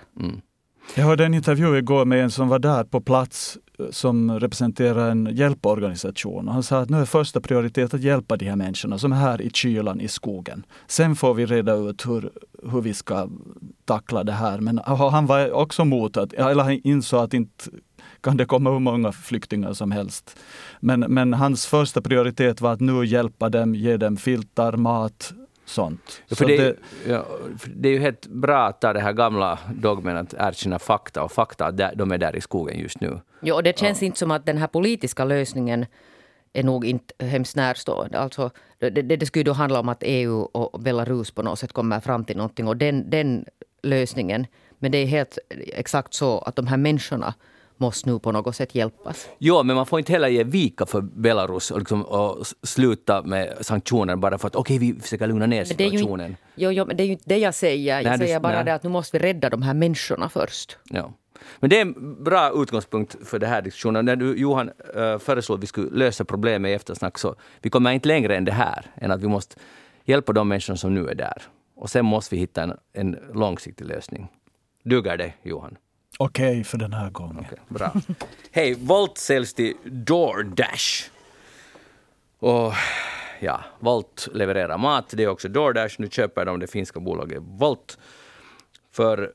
[0.95, 5.11] Jag hörde en intervju igår med en som var där på plats eh, som representerar
[5.11, 6.49] en hjälporganisation.
[6.49, 9.17] Och Han sa att nu är första prioritet att hjälpa de här människorna som är
[9.17, 10.67] här i kylan i skogen.
[10.87, 12.31] Sen får vi reda ut hur,
[12.71, 13.29] hur vi ska
[13.85, 14.61] tackla det här.
[14.61, 17.65] Men han var också mot att, eller han insåg att inte
[18.21, 20.37] kan det komma hur många flyktingar som helst.
[20.81, 25.33] Men, men hans första prioritet var att nu hjälpa dem, ge dem filtar, mat,
[25.73, 26.00] sånt.
[26.07, 26.76] Ja, Så för det, det-
[27.12, 27.26] ja,
[27.59, 31.23] för det är ju helt bra att ta det här gamla dogmen att erkänna fakta
[31.23, 33.21] och fakta, de är där i skogen just nu.
[33.43, 35.87] Jo, och det känns inte som att den här politiska lösningen
[36.52, 38.19] är nog inte hemskt närstående.
[38.19, 41.59] Alltså, det, det, det skulle ju då handla om att EU och Belarus på något
[41.59, 42.69] sätt kommer fram till någonting.
[42.69, 43.45] Och den, den
[43.83, 44.47] lösningen,
[44.79, 45.38] men det är helt
[45.73, 47.35] exakt så att de här människorna
[47.83, 49.29] måste nu på något sätt hjälpas.
[49.39, 53.59] Jo, men man får inte heller ge vika för Belarus och, liksom, och sluta med
[53.61, 56.31] sanktioner bara för att okej, vi försöker lugna ner situationen.
[56.31, 57.95] inte, jo, jo, men det är ju inte det jag säger.
[58.01, 58.64] Jag Nej, du- säger bara nej.
[58.64, 60.79] det att nu måste vi rädda de här människorna först.
[60.90, 61.12] Ja.
[61.61, 64.05] Men det är en bra utgångspunkt för den här diskussionen.
[64.05, 67.92] När du, Johan, äh, föreslog att vi skulle lösa problemet i eftersnack, så vi kommer
[67.92, 69.57] inte längre än det här, än att vi måste
[70.05, 71.42] hjälpa de människor som nu är där.
[71.77, 74.29] Och sen måste vi hitta en, en långsiktig lösning.
[74.85, 75.77] Duger det, Johan?
[76.18, 77.38] Okej för den här gången.
[77.38, 77.92] Okay, bra.
[78.51, 81.11] Hej, Volt säljs till DoorDash.
[82.38, 82.72] Och
[83.40, 85.94] ja, Volt levererar mat, det är också DoorDash.
[85.98, 87.98] Nu köper de det finska bolaget Volt
[88.92, 89.33] för,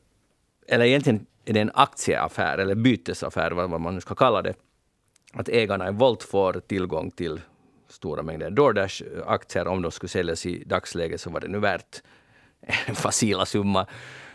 [0.68, 4.54] eller egentligen är det en aktieaffär eller bytesaffär, vad vad man nu ska kalla det.
[5.34, 7.42] Att ägarna i Volt får tillgång till
[7.90, 9.68] stora mängder DoorDash-aktier.
[9.68, 12.02] Om de skulle säljas i dagsläget så var det nu värt
[12.86, 13.88] en facila summa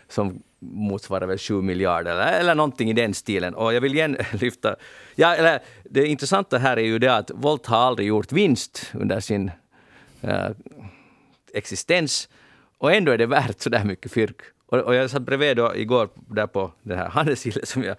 [0.07, 3.55] som motsvarar väl 7 miljarder eller, eller någonting i den stilen.
[3.55, 4.75] Och jag vill igen lyfta...
[5.15, 9.19] Ja, eller, det intressanta här är ju det att Volt har aldrig gjort vinst under
[9.19, 9.51] sin
[10.21, 10.49] äh,
[11.53, 12.29] existens
[12.77, 14.41] och ändå är det värt så där mycket fyrk.
[14.65, 17.95] Och, och jag satt bredvid då igår där på den här handelsgillet som jag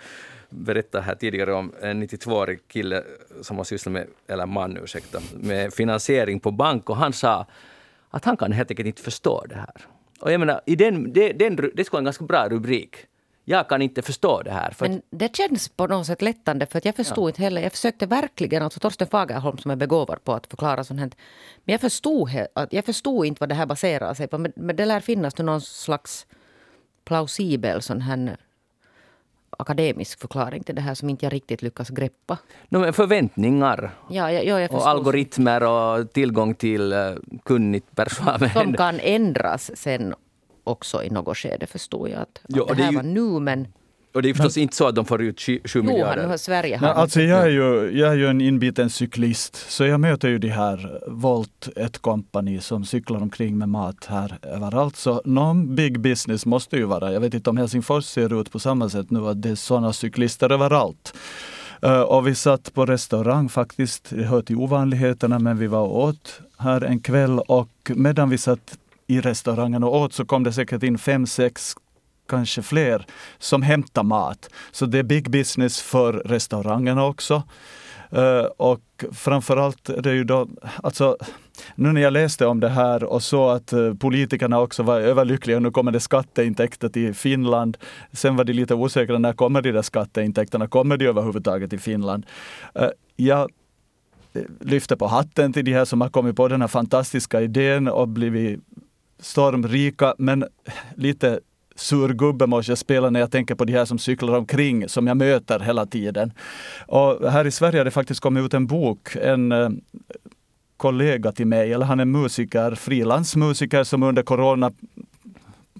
[0.49, 3.05] berättade här tidigare om, en 92-årig kille
[3.43, 7.47] som har sysslat med, eller man ursäkta, med finansiering på bank och han sa
[8.11, 9.94] att han kan helt enkelt inte förstå det här.
[10.25, 12.97] Och jag menar, i den, det, den, det skulle vara en ganska bra rubrik.
[13.45, 14.77] Jag kan inte förstå det här.
[14.81, 17.63] Men det känns på något sätt lättande för att jag förstod inte heller.
[17.63, 21.11] Jag försökte verkligen, alltså Torsten Fagerholm som är begåvad på att förklara sånt här.
[21.65, 24.39] Men jag förstod, att jag förstod inte vad det här baserar sig på.
[24.39, 26.27] Men, men det lär finnas någon slags
[27.05, 28.37] plausibel sån här
[29.59, 32.39] akademisk förklaring till det här som inte jag riktigt lyckas greppa.
[32.69, 37.15] no, men förväntningar Ja, ja, ja och algoritmer och tillgång till uh,
[37.45, 38.51] kunnigt personal.
[38.51, 40.15] Som kan ändras sen
[40.65, 43.41] också i något skede förstod jag att, att det det är här ju- var nu
[43.41, 43.69] men
[44.15, 46.27] Och det är förstås inte så att de får ut 7 jo, miljarder.
[46.27, 49.85] han, Sverige Nej, har alltså jag är, ju, jag är ju en inbiten cyklist, så
[49.85, 54.97] jag möter ju de här Volt, ett kompani som cyklar omkring med mat här överallt.
[54.97, 57.13] Så någon big business måste ju vara.
[57.13, 59.93] Jag vet inte om Helsingfors ser ut på samma sätt nu, att det är sådana
[59.93, 61.15] cyklister överallt.
[61.83, 66.05] Eh, och vi satt på restaurang faktiskt, det hör till ovanligheterna, men vi var och
[66.05, 70.53] åt här en kväll och medan vi satt i restaurangen och åt så kom det
[70.53, 71.75] säkert in fem, sex
[72.29, 73.07] kanske fler
[73.39, 74.51] som hämtar mat.
[74.73, 77.43] Så det är big business för restaurangerna också.
[78.11, 80.49] Eh, och framförallt är det ju då,
[80.83, 81.17] alltså
[81.75, 85.61] nu när jag läste om det här och så att eh, politikerna också var överlyckliga,
[85.61, 87.77] nu kommer det skatteintäkter till Finland.
[88.13, 90.67] Sen var de lite osäkra, när kommer de där skatteintäkterna?
[90.67, 92.27] Kommer de överhuvudtaget till Finland?
[92.75, 93.51] Eh, jag
[94.61, 98.09] lyfter på hatten till de här som har kommit på den här fantastiska idén och
[98.09, 98.61] blivit
[99.21, 100.45] stormrika, men
[100.95, 101.41] lite
[101.77, 105.17] surgubbe måste jag spela när jag tänker på de här som cyklar omkring, som jag
[105.17, 106.33] möter hela tiden.
[106.87, 109.17] Och här i Sverige har det faktiskt kommit ut en bok.
[109.17, 109.69] En eh,
[110.77, 114.73] kollega till mig, eller han är musiker, frilansmusiker som under corona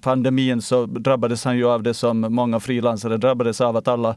[0.01, 4.15] pandemin så drabbades han ju av det som många frilansare drabbades av, att alla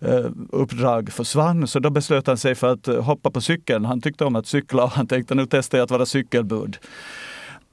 [0.00, 1.66] eh, uppdrag försvann.
[1.66, 3.84] Så då beslöt han sig för att eh, hoppa på cykeln.
[3.84, 6.78] Han tyckte om att cykla och han tänkte nu testar jag att vara cykelbud.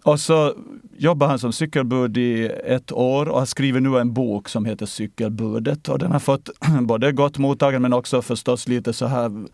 [0.05, 0.53] Och så
[0.97, 4.85] jobbar han som cykelbud i ett år och har skrivit nu en bok som heter
[4.85, 5.89] Cykelbudet.
[5.89, 6.49] Och den har fått
[6.81, 9.45] både gott mottagande men också förstås lite så här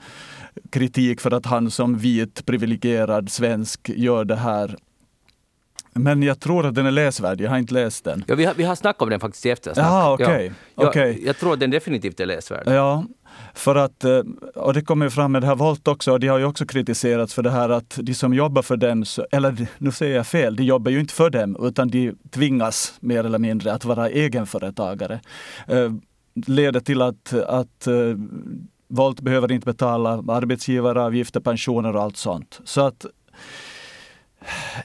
[0.70, 4.76] kritik för att han som vit privilegierad svensk gör det här
[5.94, 7.42] men jag tror att den är läsvärd.
[7.42, 8.24] Jag har inte läst den.
[8.28, 9.86] Ja, vi, har, vi har snackat om den faktiskt i eftersnack.
[9.86, 10.52] Ja, okay.
[10.76, 10.88] ja.
[10.88, 11.12] okay.
[11.12, 12.64] Jag, jag, tror att den definitivt är läsvärd.
[12.66, 13.06] Ja,
[13.54, 14.22] för att, eh,
[14.56, 17.34] och det kommer fram med det här Volt också, och de har ju också kritiserats
[17.34, 20.64] för det här att de som jobbar för dem, eller nu säger jag fel, de
[20.64, 25.20] jobbar ju inte för dem, utan de tvingas mer eller mindre att vara egenföretagare.
[25.68, 25.92] Eh,
[26.46, 27.94] leder till att, att eh,
[28.88, 32.60] Volt behöver inte betala arbetsgivaravgifter, pensioner och allt sånt.
[32.64, 33.06] Så att,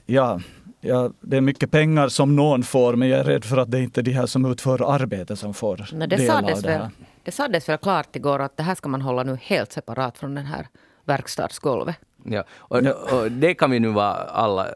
[0.07, 0.41] ja,
[0.81, 3.81] ja, det är mycket pengar som någon får, men jag är rädd för att det
[3.81, 6.79] inte är de här som utför arbete som får Nej, det del av det här.
[6.79, 6.89] Väl,
[7.27, 10.35] det sades väl klart igår att det här ska man hålla nu helt separat från
[10.35, 10.67] den här
[11.05, 11.97] verkstadsgolvet.
[12.25, 12.79] Ja, och,
[13.13, 14.67] och, det kan vi nu vara alla...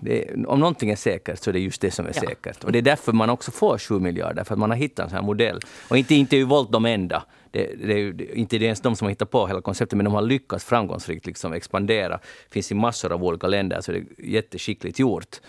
[0.00, 2.20] Det, om någonting är säkert så är det just det som är ja.
[2.20, 2.64] säkert.
[2.64, 5.10] Och det är därför man också får 7 miljarder, för att man har hittat en
[5.10, 5.60] sån här modell.
[5.88, 7.22] Och inte, inte är ju Volt de enda.
[7.50, 10.14] Det, det är ju inte ens de som har hittat på hela konceptet, men de
[10.14, 12.16] har lyckats framgångsrikt liksom expandera.
[12.16, 15.40] Det finns i massor av olika länder, så det är jätteskickligt gjort.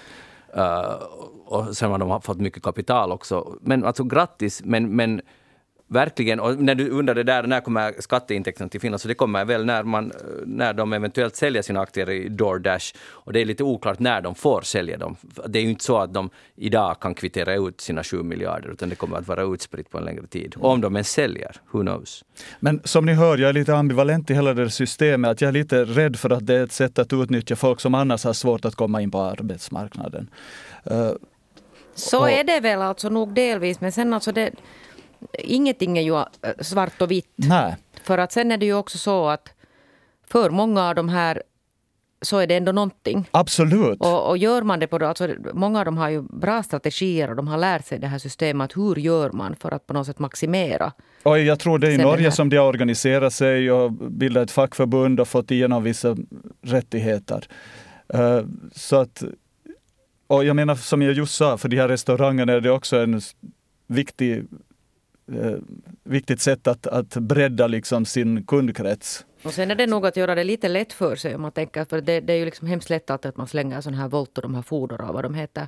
[0.58, 0.94] Uh,
[1.46, 3.58] och sen har de fått mycket kapital också.
[3.62, 5.22] Men alltså grattis, men, men
[5.92, 6.40] Verkligen.
[6.40, 9.02] Och när du undrade där, när kommer skatteintäkterna till Finland?
[9.02, 10.12] Så det kommer väl när, man,
[10.46, 12.94] när de eventuellt säljer sina aktier i DoorDash.
[13.10, 15.16] Och det är lite oklart när de får sälja dem.
[15.48, 18.90] Det är ju inte så att de idag kan kvittera ut sina 7 miljarder, utan
[18.90, 20.56] det kommer att vara utspritt på en längre tid.
[20.58, 22.24] Och om de ens säljer, who knows?
[22.60, 25.32] Men som ni hör, jag är lite ambivalent i hela det systemet.
[25.32, 27.96] Att jag är lite rädd för att det är ett sätt att utnyttja folk som
[27.96, 30.30] annars har svårt att komma in på arbetsmarknaden.
[30.92, 31.12] Uh,
[31.96, 34.52] så och, är det väl alltså nog delvis, men sen alltså det
[35.40, 36.26] ingenting är ju äh,
[36.60, 37.34] svart och vitt.
[37.36, 37.76] Nej.
[38.04, 39.50] För att sen är det ju också så att
[40.28, 41.44] för många av de här
[42.22, 43.30] så är det ändå någonting.
[43.32, 44.00] Absolut.
[44.00, 47.36] Och, och gör man det på alltså, Många av dem har ju bra strategier och
[47.36, 48.78] de har lärt sig det här systemet.
[48.78, 50.92] Hur gör man för att på något sätt maximera?
[51.24, 54.52] Och jag tror det är i Norge som de har organiserat sig och bildat ett
[54.52, 56.18] fackförbund och fått igenom vissa
[56.62, 57.48] rättigheter.
[58.16, 58.42] Uh,
[58.72, 59.24] så att,
[60.28, 63.22] och jag menar som jag just sa, för de här restaurangerna är det också en
[63.88, 64.44] viktig eh,
[65.34, 65.58] Eh,
[66.04, 69.26] viktigt sätt att, att bredda liksom sin kundkrets.
[69.44, 71.86] Och sen är det nog att göra det lite lätt för sig om man tänker,
[71.86, 74.38] för det, det är ju liksom hemskt lätt alltid att man slänger sådana här volt
[74.38, 75.68] och de här Foodora, vad de heter.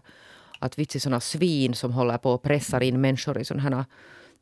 [0.60, 3.86] Att vitsi sådana svin som håller på och pressar in människor i sådana här,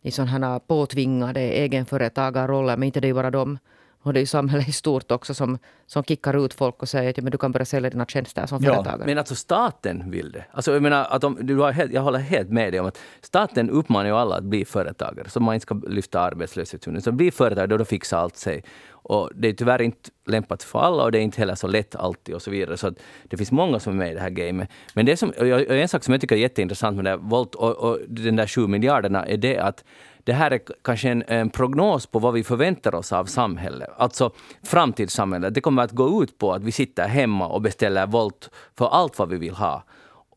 [0.02, 2.78] i sådana här påtvingade egenföretagarroller.
[2.78, 3.58] Men inte det är bara de
[4.04, 7.10] och det är ju samhället i stort också som, som kickar ut folk och säger
[7.10, 9.06] att men du kan börja sälja dina tjänster som ja, företagare.
[9.06, 10.46] Men alltså staten vill det.
[10.52, 13.00] Alltså jag, menar att om, du har helt, jag håller helt med dig om att
[13.22, 15.30] staten uppmanar ju alla att bli företagare.
[15.30, 17.02] Så man inte ska lyfta arbetslöshetshunden.
[17.02, 18.64] Så bli företagare, då, fixar allt sig.
[19.04, 21.96] Och det är tyvärr inte lämpat för alla och det är inte heller så lätt
[21.96, 22.78] alltid och så vidare.
[22.78, 24.70] Så det finns många som är med i det här gamet.
[24.94, 27.76] Men det som, en sak som jag tycker är jätteintressant med det här Volt och,
[27.78, 29.84] och den där sju miljarderna är det att
[30.24, 33.90] det här är kanske en, en, prognos på vad vi förväntar oss av samhället.
[33.98, 34.32] Alltså
[34.64, 35.54] framtidssamhället.
[35.54, 39.20] Det kommer att gå ut på att vi sitter hemma och beställer volt för allt
[39.20, 39.84] vad vi vill ha.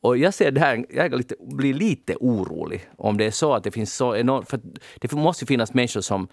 [0.00, 3.64] Och jag ser det här, jag lite, blir lite orolig om det är så att
[3.64, 4.50] det finns så enormt...
[4.50, 4.60] För
[5.00, 6.28] det måste finnas människor som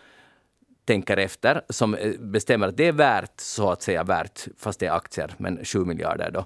[0.86, 4.86] tänker efter, som eh, bestämmer att det är värt, så att säga värt, fast det
[4.86, 6.46] är aktier, men 7 miljarder då.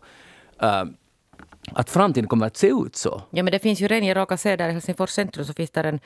[0.65, 0.83] Uh,
[1.71, 3.21] att framtiden kommer att se ut så.
[3.29, 5.71] Ja, men det finns ju redan, jag råkar se där i Helsingfors centrum så finns
[5.71, 5.99] där en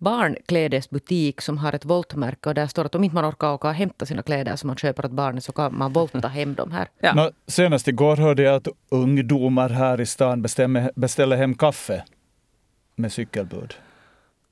[0.00, 3.74] barnklädesbutik som har ett voltmärke och där står att om inte man orkar åka och
[3.74, 6.88] hämta sina kläder som man köper åt barnen så kan man volta hem dem här.
[7.00, 7.14] Ja.
[7.14, 12.04] No, senast igår hörde jag att ungdomar här i stan bestämmer, beställer hem kaffe
[12.96, 13.74] med cykelbud.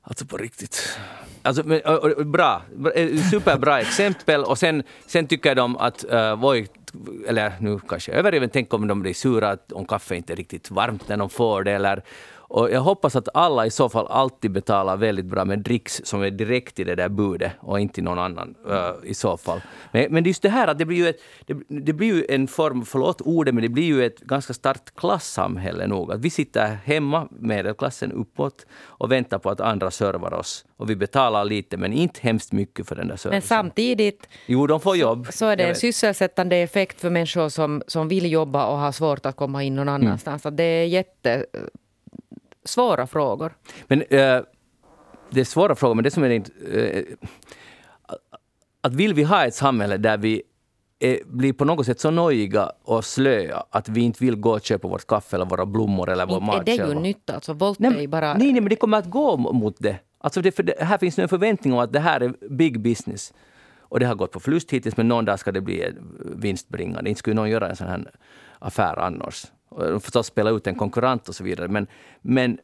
[0.02, 0.98] Alltså på riktigt.
[1.42, 1.80] Alltså, men,
[2.32, 2.62] bra,
[3.30, 4.44] superbra exempel.
[4.44, 6.66] Och sen, sen tycker de att uh, Voi,
[7.28, 11.08] eller nu kanske överdrivet, tänk om de blir sura om kaffe inte är riktigt varmt
[11.08, 11.72] när de får det.
[11.72, 12.02] Eller,
[12.48, 16.22] och jag hoppas att alla i så fall alltid betalar väldigt bra med dricks som
[16.22, 19.61] är direkt i det där budet och inte någon annan uh, i så fall.
[19.92, 22.48] Men, men just det här att det blir ju, ett, det, det, blir ju en
[22.48, 26.12] form, förlåt ordet, men det blir ju ett ganska starkt klassamhälle nog.
[26.12, 30.64] Att vi sitter hemma, medelklassen uppåt, och väntar på att andra servar oss.
[30.76, 33.30] Och vi betalar lite, men inte hemskt mycket för den där servicen.
[33.30, 35.26] Men samtidigt jo, de får jobb.
[35.26, 38.92] Så, så är det en sysselsättande effekt för människor som, som vill jobba och har
[38.92, 40.02] svårt att komma in någon mm.
[40.06, 40.44] annanstans.
[40.44, 40.56] Mm.
[40.56, 41.46] Det är jätte
[42.68, 43.54] svåra frågor.
[43.87, 44.40] Men äh,
[45.31, 46.31] det är svåra frågor, men det som är.
[46.31, 47.02] Äh,
[48.81, 50.42] att vill vi ha ett samhälle där vi
[50.98, 54.62] är, blir på något sätt så nojiga och slöa att vi inte vill gå och
[54.62, 57.31] köpa vårt kaffe eller våra blommor eller vår mat Är det ju nytt?
[57.31, 58.35] Alltså, Volt Nej, är bara...
[58.35, 59.98] nej, nej, men det kommer att gå mot det.
[60.20, 63.35] Alltså det, det, här finns nu en förväntning om att det här är big business.
[63.81, 65.92] Och det har gått på förlust hittills, men någon dag ska det bli
[66.37, 67.11] vinstbringande.
[67.11, 68.11] Inte skulle någon göra en sån här
[68.59, 69.46] affär annars.
[69.68, 71.68] Och förstås spela ut en konkurrent och så vidare.
[71.68, 71.87] Men,
[72.20, 72.59] men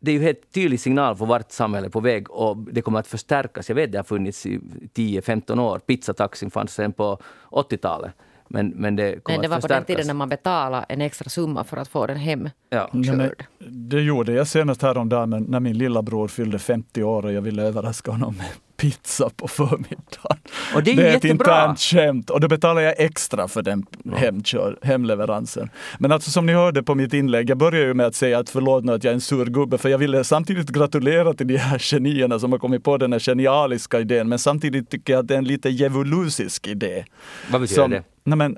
[0.00, 2.98] det är ju helt tydlig signal för vart samhället är på väg och det kommer
[2.98, 3.68] att förstärkas.
[3.68, 4.58] Jag vet det har funnits i
[4.94, 5.78] 10-15 år.
[5.78, 7.18] Pizzataxin fanns sen på
[7.50, 8.12] 80-talet.
[8.48, 11.30] Men, men det kommer Men det var på den tiden när man betalade en extra
[11.30, 12.48] summa för att få den hem.
[12.70, 12.90] Ja.
[12.92, 13.28] Ja,
[13.68, 17.42] det gjorde jag senast häromdagen när- när min lilla bror fyllde 50 år och jag
[17.42, 20.38] ville överraska honom med pizza på förmiddagen.
[20.74, 21.30] Och det är ju ett jättebra.
[21.30, 25.70] internt skämt och då betalar jag extra för den hemkör, hemleveransen.
[25.98, 28.50] Men alltså som ni hörde på mitt inlägg, jag började ju med att säga att
[28.50, 31.56] förlåt nu att jag är en sur gubbe, för jag ville samtidigt gratulera till de
[31.56, 35.28] här genierna som har kommit på den här genialiska idén, men samtidigt tycker jag att
[35.28, 37.04] det är en lite djävulusisk idé.
[37.50, 38.02] Vad betyder Som- det?
[38.26, 38.56] Nej, men,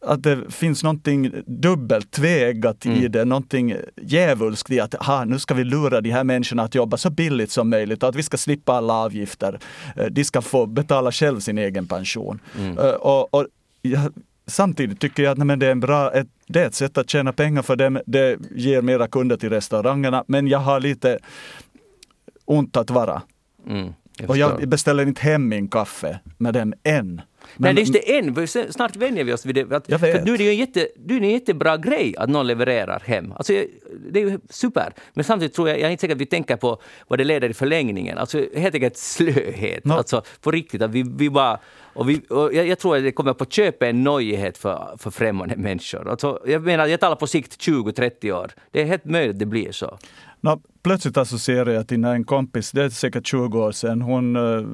[0.00, 3.12] att det finns någonting dubbelt tväeggat i Mm.
[3.12, 6.96] det, någonting djävulskt i att ha, nu ska vi lura de här människorna att jobba
[6.96, 9.58] så billigt som möjligt och att vi ska slippa alla avgifter.
[9.96, 12.40] Eh, De ska få betala själv sin egen pension.
[12.58, 12.78] Mm.
[12.78, 13.46] Eh, Och, och
[13.82, 14.12] jag,
[14.46, 16.98] samtidigt tycker jag att nej, men det, är en bra, ett, det är ett sätt
[16.98, 18.00] att tjäna pengar för dem.
[18.06, 21.18] Det ger mera kunder till restaurangerna, men jag har lite
[22.44, 23.22] ont att vara.
[23.68, 27.20] Mm, jag Och jag beställer inte hem min kaffe med dem än.
[27.56, 28.72] Nej, det är just det än.
[28.72, 29.76] Snart vänjer vi oss vid det.
[29.76, 30.16] Att, Jag vet.
[30.16, 32.46] För nu är det ju en, jätte, nu är det en jättebra grej att någon
[32.46, 33.32] levererar hem.
[33.32, 33.52] Alltså,
[34.10, 34.92] det är ju super.
[35.14, 37.50] Men samtidigt tror jag, jag är inte säker att vi tänker på vad det leder
[37.50, 38.18] i förlängningen.
[38.18, 39.84] Alltså helt enkelt slöhet.
[39.84, 39.94] Nå.
[39.94, 40.82] Alltså på riktigt.
[40.82, 41.58] Att vi, vi bara,
[41.92, 45.10] och vi, och jag, jag tror att det kommer på köpet en nojighet för, för
[45.10, 46.10] främmande människor.
[46.10, 48.50] Alltså, jag menar, jag talar på sikt 20-30 år.
[48.70, 49.98] Det är helt möjligt att det blir så.
[50.40, 54.36] Nå, plötsligt associerar jag till när en kompis, det är säkert 20 år sedan, hon
[54.36, 54.66] eh,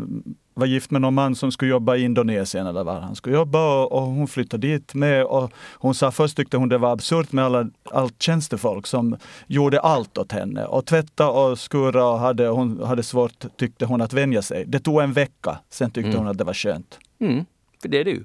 [0.56, 3.82] var gift med någon man som skulle jobba i Indonesien eller var han skulle jobba
[3.82, 7.32] och, och hon flyttade dit med och hon sa först tyckte hon det var absurt
[7.32, 9.16] med alla, allt tjänstefolk som
[9.46, 14.00] gjorde allt åt henne och tvätta och skura och hade, hon hade svårt tyckte hon
[14.00, 14.64] att vänja sig.
[14.66, 16.98] Det tog en vecka, sen tyckte hon att det var skönt.
[17.20, 17.44] Mm,
[17.82, 18.24] för det är det ju.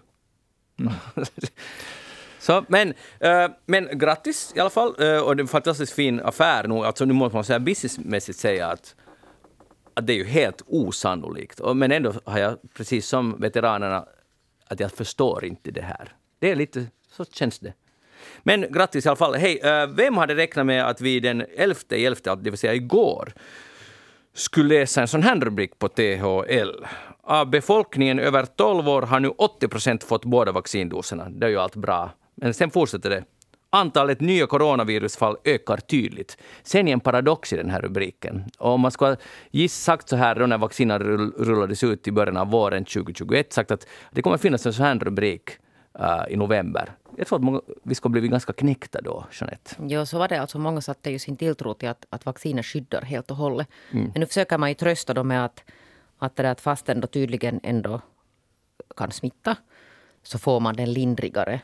[2.39, 4.95] Så, men, eh, men grattis i alla fall.
[4.99, 6.75] eh, och det är en fantastiskt fin affär nu.
[6.75, 8.95] Alltså, nu måste man säga businessmässigt säga att,
[9.93, 11.61] att det är ju helt osannolikt.
[11.75, 14.05] Men ändå har jag, precis som veteranerna,
[14.67, 16.15] att jag förstår inte det här.
[16.39, 17.73] Det är lite, så känns det.
[18.43, 19.35] Men grattis i alla fall.
[19.35, 23.33] Hej, eh, vem hade räknat med att vi den 11 11, det vill säga igår,
[24.33, 26.85] skulle läsa en sån här rubrik på THL.
[27.23, 31.29] Av befolkningen över 12 år har nu 80 procent fått båda vaccindoserna.
[31.29, 32.11] Det är ju allt bra.
[32.35, 33.23] Men sen fortsätter det.
[33.73, 36.37] Antalet nya coronavirusfall ökar tydligt.
[36.63, 38.43] Sen är en paradox i den här rubriken.
[38.57, 39.15] Och om man ska
[39.51, 43.53] giss sagt så här då när vaccinen rull- rullades ut i början av våren 2021,
[43.53, 45.49] sagt att det kommer finnas en sån här rubrik
[45.99, 46.91] eh, i november.
[47.17, 49.75] Jag tror att vi ska bli ganska knäckta då, Jeanette.
[49.87, 50.41] Ja, så var det.
[50.41, 53.67] Alltså, många satte ju sin tilltro till att, att vaccinet skyddar helt och hållet.
[53.91, 54.05] Mm.
[54.13, 55.63] Men nu försöker man ju trösta dem med att,
[56.17, 58.01] att, det där, att fast ändå tydligen ändå
[58.97, 59.55] kan smitta
[60.23, 61.61] så får man den lindrigare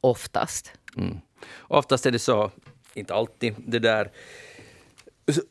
[0.00, 0.72] oftast.
[0.96, 1.18] Mm.
[1.60, 2.50] Oftast är det så,
[2.94, 4.10] inte alltid, det där...
[5.28, 5.42] Så,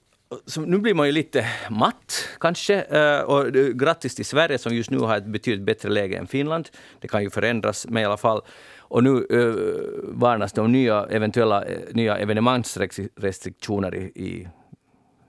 [0.46, 2.82] så nu blir man ju lite matt kanske.
[2.82, 6.70] Eh, och grattis till Sverige som just nu har ett betydligt bättre läge än Finland.
[7.00, 8.42] Det kan ju förändras, men i alla fall.
[8.78, 9.56] Och nu uh,
[10.04, 14.48] varnas det om nya eventuella eh, nya evenemangsrestriktioner i, i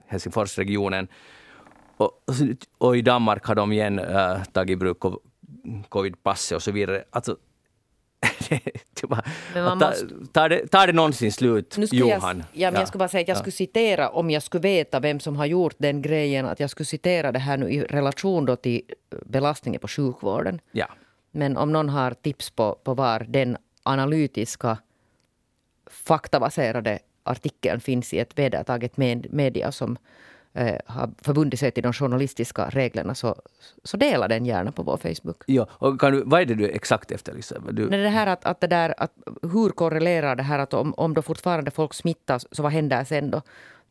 [0.07, 1.07] Helsingforsregionen.
[1.97, 2.11] Och,
[2.77, 4.97] och i Danmark har de igen uh, tagit i bruk
[5.89, 7.03] covidpasset och så vidare.
[7.09, 7.37] Alltså,
[9.01, 12.37] det var, Men man måste- tar, det, tar det någonsin slut, Johan?
[12.37, 14.99] Jag, ja, men jag skulle bara säga att jag skulle citera, om jag skulle veta
[14.99, 18.45] vem som har gjort den grejen, att jag skulle citera det här nu i relation
[18.45, 18.81] då till
[19.25, 20.59] belastningen på sjukvården.
[20.71, 20.87] Ja.
[21.31, 24.77] Men om någon har tips på, på var den analytiska
[25.91, 29.97] faktabaserade artikeln finns i ett vedertaget med, media som
[30.53, 33.35] eh, har förbundit sig till de journalistiska reglerna så,
[33.83, 35.43] så dela den gärna på vår Facebook.
[35.45, 37.61] Ja, och kan du, vad är det du exakt efterlyser?
[37.71, 39.11] Du, det här att, att det där, att,
[39.41, 43.31] hur korrelerar det här att om, om då fortfarande folk smittas, så vad händer sen
[43.31, 43.41] då?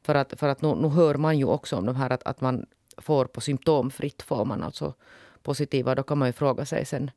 [0.02, 2.40] För att, för att nu, nu hör man ju också om de här att, att
[2.40, 4.94] man får på symptomfritt får man alltså
[5.42, 5.94] positiva.
[5.94, 7.10] Då kan man ju fråga sig sen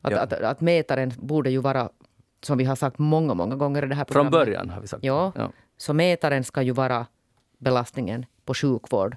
[0.00, 0.18] att, Ja.
[0.20, 1.88] att, att mätaren borde ju vara,
[2.42, 4.32] som vi har sagt många, många gånger i det här från programmet.
[4.32, 5.04] början har vi sagt.
[5.04, 5.50] Ja, ja.
[5.76, 7.06] så mätaren ska ju vara
[7.58, 9.16] belastningen på sjukvård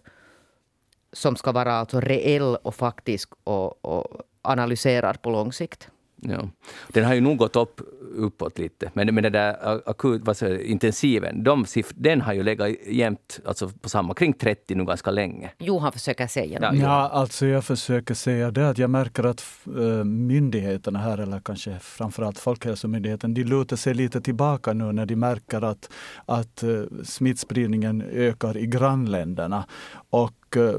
[1.14, 5.90] som ska vara alltså reell och faktisk och, och analyserad på lång sikt.
[6.22, 6.50] Ja.
[6.88, 7.82] Den har ju nog gått upp
[8.16, 8.92] uppåt lite.
[8.94, 13.70] Men, men det där akut, vad säger, intensiven, de den har ju legat jämnt alltså
[13.82, 15.52] på samma, kring 30 nu ganska länge.
[15.58, 16.80] Johan försöker säga något.
[16.80, 21.40] Ja, ja, alltså jag försöker säga det att jag märker att uh, myndigheterna här, eller
[21.40, 25.90] kanske framförallt Folkhälsomyndigheten, de lutar sig lite tillbaka nu när de märker att,
[26.26, 29.66] att uh, smittspridningen ökar i grannländerna.
[30.10, 30.76] Och uh,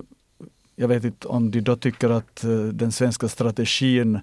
[0.77, 4.21] jag vet inte om de då tycker att den svenska strategin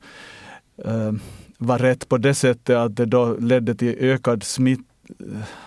[1.57, 4.89] var rätt på det sättet att det då ledde till ökad smitt,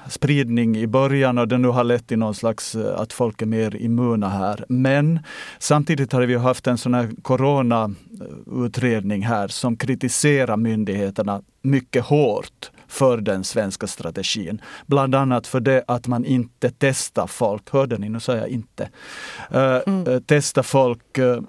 [0.09, 3.47] spridning i början och det nu har lett till någon slags eh, att folk är
[3.47, 4.65] mer immuna här.
[4.69, 5.21] Men
[5.59, 13.19] samtidigt har vi haft en sån här coronautredning här som kritiserar myndigheterna mycket hårt för
[13.19, 14.63] den svenska strategin.
[14.87, 17.73] Bland annat för det att man inte testar folk.
[17.73, 18.09] Hörde ni?
[18.09, 18.89] Nu sa jag inte.
[19.55, 20.23] Uh, mm.
[20.23, 21.43] Testa folk uh, uh,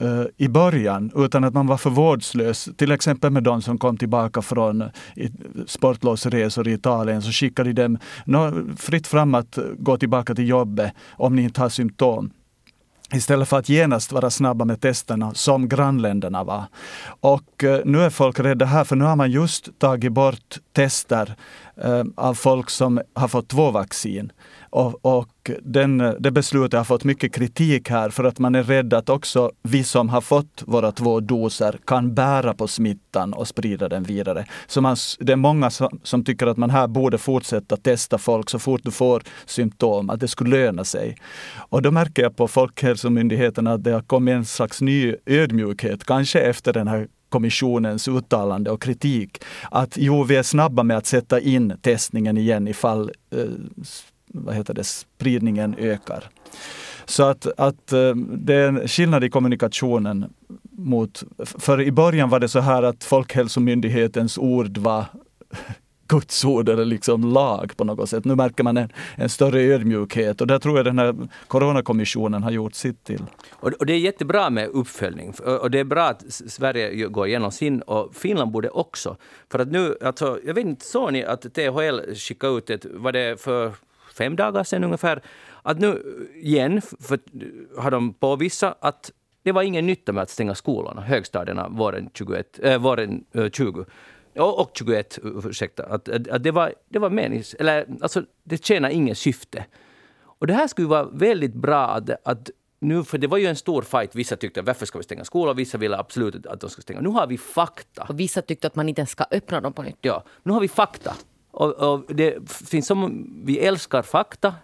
[0.00, 2.68] Eh, i början, utan att man var för vårdslös.
[2.76, 4.90] Till exempel med de som kom tillbaka från eh,
[5.66, 11.36] sportlovsresor i Italien, så skickade de dem fritt fram att gå tillbaka till jobbet om
[11.36, 12.30] ni inte har symptom
[13.12, 16.64] istället för att genast vara snabba med testerna som grannländerna var.
[17.20, 21.34] Och eh, nu är folk rädda här, för nu har man just tagit bort tester
[22.16, 24.32] av folk som har fått två vaccin.
[24.70, 28.94] Och, och den, det beslutet har fått mycket kritik här för att man är rädd
[28.94, 33.88] att också vi som har fått våra två doser kan bära på smittan och sprida
[33.88, 34.46] den vidare.
[34.66, 38.50] Så man, det är många som, som tycker att man här borde fortsätta testa folk
[38.50, 41.16] så fort du får symptom, att det skulle löna sig.
[41.56, 46.40] Och då märker jag på Folkhälsomyndigheten att det har kommit en slags ny ödmjukhet, kanske
[46.40, 49.44] efter den här kommissionens uttalande och kritik.
[49.70, 53.44] Att jo, vi är snabba med att sätta in testningen igen ifall eh,
[54.28, 56.30] vad heter det, spridningen ökar.
[57.04, 60.32] Så att, att eh, det är en skillnad i kommunikationen
[60.70, 61.22] mot...
[61.44, 65.04] För i början var det så här att Folkhälsomyndighetens ord var
[66.08, 68.24] Guds ord eller liksom lag på något sätt.
[68.24, 71.14] Nu märker man en, en större ödmjukhet och där tror jag den här
[71.46, 73.22] Coronakommissionen har gjort sitt till.
[73.50, 77.52] Och, och, det är jättebra med uppföljning och det är bra att Sverige går igenom
[77.52, 79.16] sin och Finland borde också.
[79.50, 83.14] För att nu, alltså, jag vet inte, såg ni att THL skickade ut ett, vad
[83.14, 83.72] det för
[84.18, 85.22] fem dagar sedan ungefär,
[85.62, 86.02] att nu
[86.42, 87.18] igen för,
[87.80, 92.58] har de påvisat att det var ingen nytta med att stänga skolorna, högstadierna, våren, 21,
[92.62, 93.84] äh, våren äh, 20
[94.36, 97.54] och 21, ursäkta, att, att, det var, det var menings...
[97.54, 99.64] Eller alltså, det tjänar inget syfte.
[100.40, 102.50] Och det här skulle vara väldigt bra att, att
[102.80, 104.14] nu, för det var ju en stor fight.
[104.14, 105.54] Vissa tyckte varför ska vi stänga skolor?
[105.54, 107.00] Vissa ville absolut att de ska stänga.
[107.00, 108.06] Nu har vi fakta.
[108.08, 109.98] Och vissa tyckte att man inte ska öppna dem på nytt.
[110.00, 111.14] Ja, nu har vi fakta.
[111.58, 114.54] Och, och det finns som, vi älskar fakta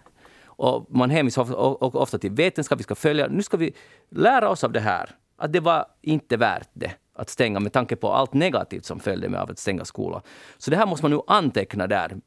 [0.45, 1.55] och man hänvisar
[1.95, 3.27] ofta till vetenskap, vi ska följa.
[3.27, 3.73] Nu ska vi
[4.09, 7.95] lära oss av det här, att det var inte värt det att stänga med tanke
[7.95, 10.21] på allt negativt som följde med av att stänga skolan.
[10.57, 12.17] Så det här måste man nu anteckna där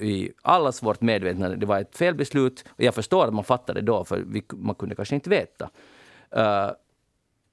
[0.00, 1.56] i allas vårt medvetande.
[1.56, 4.74] Det var ett felbeslut och jag förstår att man fattade det då, för vi, man
[4.74, 5.70] kunde kanske inte veta.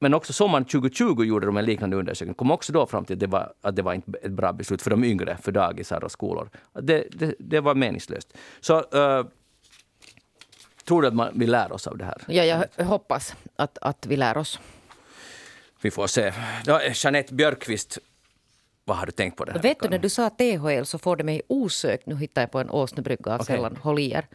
[0.03, 2.35] Men också sommaren 2020 gjorde de en liknande undersökning.
[2.35, 4.81] kom också då fram till att det var, att det var inte ett bra beslut
[4.81, 6.49] för de yngre, för dagisar och skolor.
[6.73, 8.37] Det, det, det var meningslöst.
[8.59, 9.25] Så uh,
[10.85, 12.17] tror du att man, vi lär oss av det här?
[12.27, 12.43] Ja,
[12.77, 14.59] jag hoppas att, att vi lär oss.
[15.81, 16.33] Vi får se.
[16.65, 17.97] Ja, Jeanette Björkqvist,
[18.85, 19.61] vad har du tänkt på det här?
[19.61, 22.59] Vet du, när du sa THL så får det mig osökt, nu hittar jag på
[22.59, 23.55] en åsnebrygga av okay.
[23.55, 24.25] sällan Holier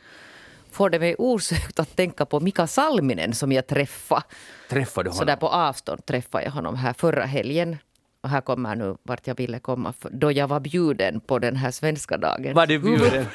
[0.72, 4.22] får det mig osökt att tänka på Mika Salminen som jag träffade.
[4.68, 5.18] Träffade du honom?
[5.18, 7.76] Så där på avstånd träffade jag honom här förra helgen.
[8.20, 11.70] Och här kommer nu vart jag ville komma, då jag var bjuden på den här
[11.70, 12.54] svenska dagen.
[12.54, 13.26] Var du bjuden?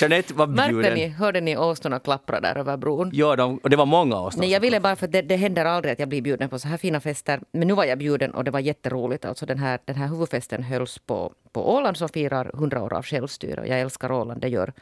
[0.00, 0.76] Jeanette var bjuden.
[0.76, 3.10] Märkte ni, hörde ni åsnorna klappra där över bron?
[3.12, 4.40] Ja, de, och det var många åsnor.
[4.40, 6.68] Nej, jag ville bara, för det, det händer aldrig att jag blir bjuden på så
[6.68, 7.40] här fina fester.
[7.52, 9.24] Men nu var jag bjuden och det var jätteroligt.
[9.24, 13.02] Alltså den här, den här huvudfesten hölls på, på Åland som firar 100 år av
[13.02, 13.68] självstyre.
[13.68, 14.72] Jag älskar Åland, det gör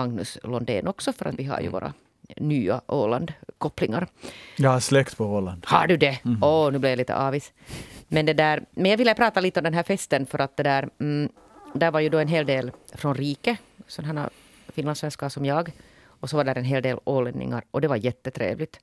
[0.00, 1.72] Magnus Londén också för att vi har ju mm.
[1.72, 1.92] våra
[2.36, 4.06] nya Åland-kopplingar.
[4.56, 5.64] Jag har släkt på Åland.
[5.66, 6.18] Har du det?
[6.24, 6.42] Mm.
[6.42, 7.52] Åh, oh, nu blev jag lite avis.
[8.08, 10.62] Men, det där, men jag ville prata lite om den här festen för att det
[10.62, 11.28] där, mm,
[11.74, 14.30] där var ju då en hel del från rike, sådana
[14.68, 15.72] finlandssvenskar som jag.
[16.04, 18.80] Och så var där en hel del ålänningar och det var jättetrevligt.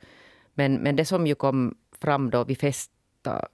[0.53, 3.47] Men, men det som ju kom fram då, vi festade,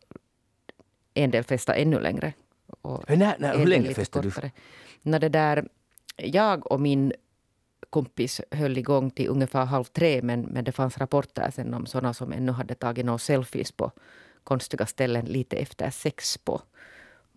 [1.13, 2.33] en del festade ännu längre.
[2.81, 4.49] Och nej, nej, hur länge festade du?
[5.01, 5.67] När det där,
[6.17, 7.13] jag och min
[7.93, 12.13] kompis höll igång till ungefär halv tre men, men det fanns rapporter sen om sådana
[12.13, 13.91] som ännu hade tagit några selfies på
[14.43, 16.61] konstiga ställen lite efter sex på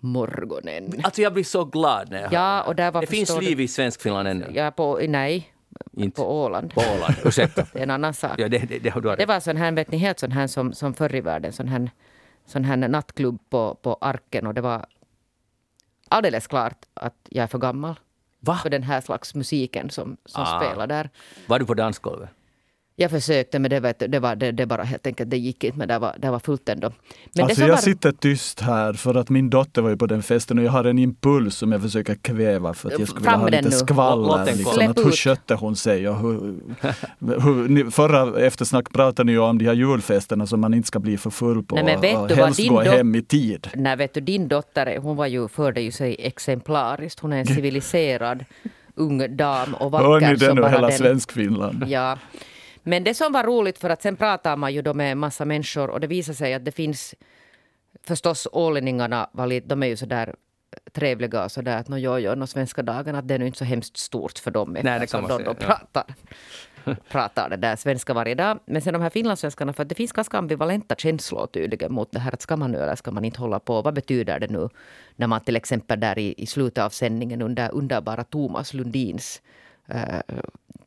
[0.00, 1.00] morgonen.
[1.02, 3.68] Alltså jag blir så glad när jag ja, och där var Det finns liv i
[3.68, 4.46] Svenskfinland ännu.
[4.54, 5.52] Ja, på, nej,
[5.96, 6.16] inte.
[6.16, 6.74] På Åland.
[6.74, 7.66] På Åland, ursäkta.
[7.72, 8.38] det är en annan sak.
[8.38, 10.94] Ja, det, det, det, det var sån här, vet ni, helt sån här som, som
[10.94, 11.90] förr i världen, sån här
[12.46, 14.86] sån här nattklubb på, på Arken och det var
[16.08, 17.94] alldeles klart att jag är för gammal
[18.46, 18.56] Va?
[18.62, 20.60] för den här slags musiken som, som Ah.
[20.60, 21.10] spelar där.
[21.46, 22.30] Var du på dansgolvet?
[22.98, 25.64] Jag försökte men det, vet, du, det, var, det, det bara helt enkelt, det gick
[25.64, 26.92] inte men det var, det var fullt ändå.
[27.34, 30.22] Men alltså jag var, sitter tyst här för att min dotter var ju på den
[30.22, 33.36] festen och jag har en impuls som jag försöker kväva för att jag skulle vilja
[33.36, 33.70] ha lite nu.
[33.70, 34.44] Skvaller.
[34.44, 36.08] Liksom, att hur skötte hon sig?
[36.08, 36.54] Och hur,
[37.20, 40.98] hur, ni, förra eftersnack pratade ni ju om de här julfesterna som man inte ska
[40.98, 43.68] bli för full på Nej, men vet och vad helst gå hem i tid.
[43.74, 47.20] Nej, vet du, din dotter hon var ju, förde ju sig exemplariskt.
[47.20, 48.44] Hon är en civiliserad
[48.94, 50.98] ung dam och Hör vacker ni det som nu, bara hela den.
[50.98, 51.84] Svenskfinland?
[51.88, 52.18] Ja.
[52.88, 55.44] Men det som var roligt, för att sen pratar man ju då med en massa
[55.44, 57.14] människor och det visar sig att det finns
[58.02, 59.30] förstås ålänningarna,
[59.64, 60.34] de är ju så där
[60.92, 63.58] trevliga och sådär att no, jo, jo, no, svenska dagarna, att det är nu inte
[63.58, 65.66] så hemskt stort för dem Nej, det kan eftersom man de säga, då ja.
[65.66, 66.14] pratar,
[67.10, 68.58] pratar det där svenska varje dag.
[68.66, 72.18] Men sen de här finlandssvenskarna, för att det finns ganska ambivalenta känslor tydligen mot det
[72.18, 73.82] här att ska man nu eller ska man inte hålla på?
[73.82, 74.68] Vad betyder det nu
[75.16, 79.42] när man till exempel där i, i slutet av sändningen under underbara Thomas Lundins
[79.88, 80.20] eh,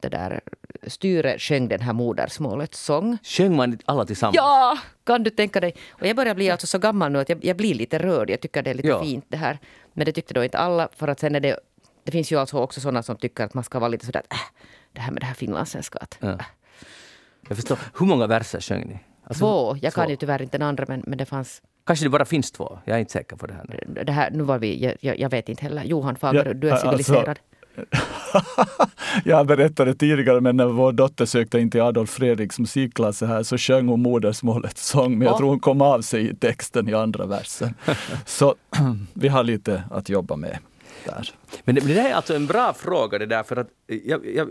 [0.01, 0.41] det där
[0.87, 3.17] styre sjöng den här modersmålets sång.
[3.23, 4.35] Sjöng man alla tillsammans?
[4.35, 5.75] Ja, kan du tänka dig?
[5.89, 8.29] Och jag börjar bli alltså så gammal nu att jag, jag blir lite rörd.
[8.29, 9.03] Jag tycker det är lite Ja.
[9.03, 9.59] fint det här.
[9.93, 10.89] Men det tyckte då inte alla.
[10.95, 11.59] För att sen är det,
[12.03, 14.33] det finns ju alltså också sådana som tycker att man ska vara lite sådär att,
[14.33, 14.39] äh,
[14.93, 15.99] det här med det här finlandssvenska.
[15.99, 16.37] Att, Ja.
[17.47, 17.79] Jag förstår.
[17.99, 18.99] Hur många verser sjöng ni?
[19.23, 20.09] Alltså, två, jag kan två.
[20.11, 22.79] ju tyvärr inte den andra men, men det fanns Kanske det bara finns två?
[22.85, 23.65] Jag är inte säker på det här.
[23.87, 24.03] nu.
[24.03, 25.83] det här, nu var vi, jag, jag, vet inte heller.
[25.83, 27.39] Johan Fagerud, Ja, du är alltså- civiliserad.
[29.25, 33.57] jag berättade tidigare, men när vår dotter sökte in till Adolf Fredriks musikklass här så
[33.57, 35.37] sjöng hon modersmålets sång, men jag Ja.
[35.37, 37.73] tror hon kom av sig i texten i andra versen.
[38.25, 38.55] Så
[39.13, 40.57] vi har lite att jobba med
[41.05, 41.31] där.
[41.63, 43.67] Men det, men det här är alltså en bra fråga det där för att
[44.05, 44.49] jag, jag,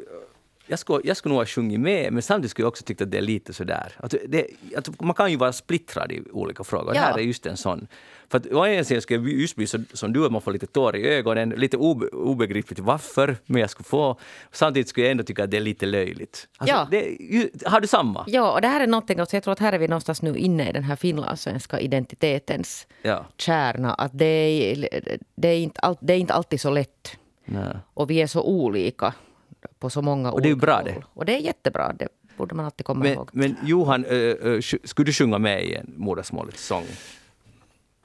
[0.67, 3.11] jag, skulle, jag skulle nog ha sjungit med men samtidigt skulle jag också tycka att
[3.11, 3.93] det är lite sådär.
[3.97, 6.93] Att det, att man kan ju vara splittrad i olika frågor.
[6.93, 7.03] Det Ja.
[7.03, 7.87] här är just en sån.
[8.31, 10.53] För att å ena sidan skulle jag just bli så, som du, att man får
[10.53, 14.19] lite tår i ögonen, lite obe, obegripligt varför, men jag skulle få.
[14.53, 16.49] Samtidigt skulle jag ändå tycka att det är lite löjligt.
[16.59, 16.89] Alltså, Ja.
[16.91, 17.17] det,
[17.67, 18.25] har du samma?
[18.27, 20.37] Ja, och det här är någonting, alltså jag tror att här är vi någonstans nu
[20.37, 23.27] inne i den här finlandssvenska identitetens Ja.
[23.39, 23.95] kärna.
[23.95, 24.89] Att det är,
[25.35, 27.17] det, är inte all, det är inte alltid så lätt.
[27.45, 27.77] Nej.
[27.95, 29.15] Och vi är så olika
[29.79, 30.95] på så många Och det är ju bra det.
[31.15, 31.93] Och det är jättebra.
[31.99, 33.31] Det borde man alltid komma Men, ihåg.
[33.33, 36.85] men Johan, äh, skulle du sjunga med i en modersmålets sång?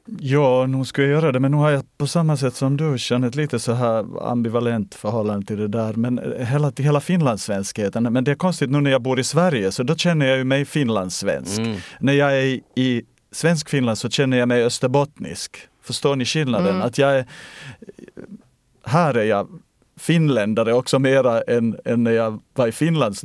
[0.06, 2.96] Ja, nu ska jag göra det, men nu har jag på samma sätt som du
[2.98, 5.94] Jeanette lite så här ambivalent förhållande till det där.
[5.94, 8.04] Men eh, hela, till hela finlandssvenskheten.
[8.04, 10.44] Men det är konstigt nu när jag bor i Sverige så då känner jag ju
[10.44, 11.60] mig finlandssvensk.
[11.60, 11.78] Mm.
[12.00, 15.58] När jag är i, i svensk Finland så känner jag mig österbottnisk.
[15.84, 16.76] Förstår ni skillnaden?
[16.76, 16.82] Mm.
[16.82, 17.26] Att jag är,
[18.86, 19.48] här är jag
[19.98, 23.16] finländare också mera än, än när jag var i Finland.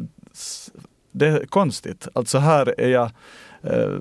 [1.13, 2.09] Det är konstigt.
[2.13, 3.11] Alltså här är jag
[3.63, 3.99] eh,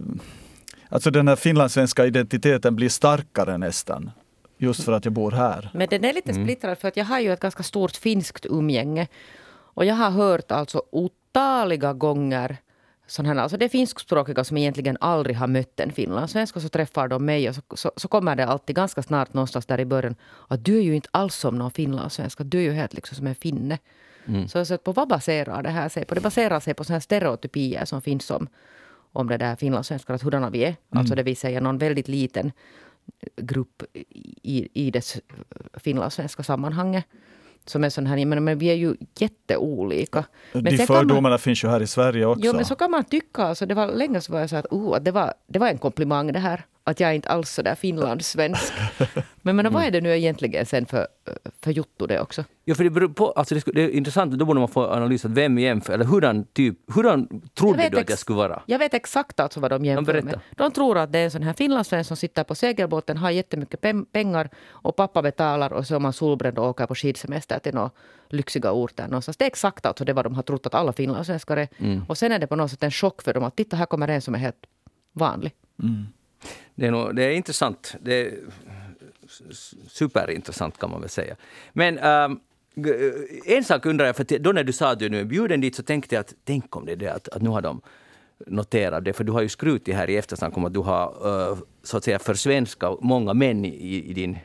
[0.90, 4.12] Alltså den här finlandssvenska identiteten blir starkare nästan.
[4.58, 5.70] Just för att jag bor här.
[5.74, 6.44] Men den är lite Mm.
[6.46, 9.08] splittrad för att jag har ju ett ganska stort finskt umgänge.
[9.50, 12.58] Och jag har hört alltså otaliga gånger
[13.08, 16.70] sån här, alltså det är finskspråkiga som egentligen aldrig har mött en finlandssvensk och så
[16.70, 19.86] träffar de mig och så, så, så kommer det alltid ganska snart någonstans där i
[19.86, 20.16] början
[20.48, 23.16] att du är ju inte alls som någon finlandssvensk, att du är ju helt liksom
[23.16, 23.78] som en finne.
[24.28, 24.48] Mm.
[24.48, 26.16] Så, så på vad baserar det här sig på?
[26.16, 28.48] Det baserar sig på såna här stereotypier som finns om,
[29.18, 30.76] om det där finlandssvenskar, att hurdana vi är.
[30.90, 32.52] Alltså det vill säga någon väldigt liten
[33.42, 33.84] grupp
[34.44, 35.22] i, i det
[35.74, 37.06] finlandssvenska sammanhanget.
[37.66, 40.26] Som är sån här, menar, men vi är ju jätteolika.
[40.54, 42.46] Men De kan man- fördomarna finns ju här i Sverige också.
[42.46, 43.44] Jo, men så kan man tycka.
[43.44, 45.78] Alltså, det var länge så var jag så att, oh, det, var, det var en
[45.78, 46.66] komplimang det här.
[46.88, 48.74] Att jag är inte alls så där finlandssvensk.
[49.42, 51.08] men, men vad är det nu egentligen sen för,
[51.62, 52.44] för jotto det också?
[52.66, 55.28] Ja, för det, beror på, alltså det, det är intressant, då borde man få analysa
[55.28, 58.62] vem jämför, eller hurdan typ, hurdan trodde du att jag skulle vara?
[58.66, 60.26] Jag vet exakt alltså vad de jämför berätta.
[60.26, 60.40] med.
[60.58, 63.82] De tror att det är en sån här finlandssvensk som sitter på segelbåten, har jättemycket
[63.82, 67.74] pem- pengar och pappa betalar och så är man solbränd och åker på skidsemester till
[67.74, 67.90] några
[68.30, 69.38] lyxiga orter någonstans.
[69.38, 71.68] Det är exakt alltså det vad de har trott att alla finlandssvenskar är.
[71.78, 72.04] Mm.
[72.08, 74.08] Och sen är det på något sätt en chock för dem att titta här kommer
[74.08, 74.66] en som är helt
[75.14, 75.54] vanlig.
[76.76, 77.96] Det är, nog, det är intressant.
[78.02, 78.34] Det är
[79.88, 81.36] superintressant kan man väl säga.
[81.74, 82.40] Men um,
[83.46, 85.76] en sak undrar jag, för då när du sa att du nu är bjuden dit
[85.76, 87.82] så tänkte jag att tänk om det är det att, att nu har de
[88.48, 91.58] noterat det, för du har ju skrutit här i eftersnack om att du har uh,
[91.84, 94.38] så att säga försvenskat många män i, i din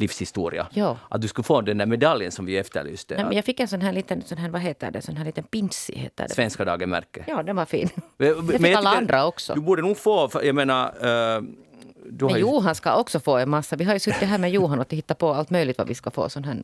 [0.00, 0.66] livshistoria.
[0.72, 0.96] Ja.
[1.08, 3.14] Att du skulle få den där medaljen som vi efterlyste.
[3.14, 5.24] Nej, men jag fick en sån här liten, sån här, vad heter det, sån här
[5.24, 6.34] liten pinssi heter det.
[6.34, 7.24] Svenska dagen-märke.
[7.26, 7.88] Ja, den var fin.
[8.16, 9.54] Men- Det fick alla andra också.
[9.54, 11.42] Du borde nog få, jag menar, eh,
[12.12, 13.76] du har Men ju, Johan ska också få en massa.
[13.76, 16.10] Vi har ju suttit här med Johan och hittat på allt möjligt vad vi ska
[16.10, 16.56] få sån här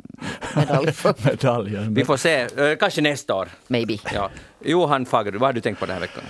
[0.57, 1.15] medalj för.
[1.25, 1.87] Medaljer.
[1.91, 3.49] vi får se, eh, kanske nästa år.
[3.67, 3.99] Maybe.
[4.15, 4.31] Ja.
[4.61, 6.23] Johan Fagerud, vad har du tänkt på den här veckan?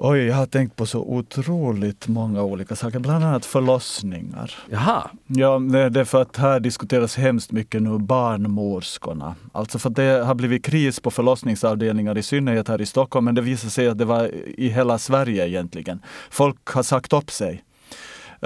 [0.00, 4.54] Oj, jag har tänkt på så otroligt många olika saker, bland annat förlossningar.
[4.70, 5.10] Jaha.
[5.26, 5.58] Ja,
[5.90, 9.34] det är för att här diskuteras hemskt mycket nu barnmorskorna.
[9.52, 13.34] Alltså för att det har blivit kris på förlossningsavdelningar, i synnerhet här i Stockholm, men
[13.34, 14.30] det visar sig att det var
[14.60, 16.02] i hela Sverige egentligen.
[16.30, 17.64] Folk har sagt upp sig.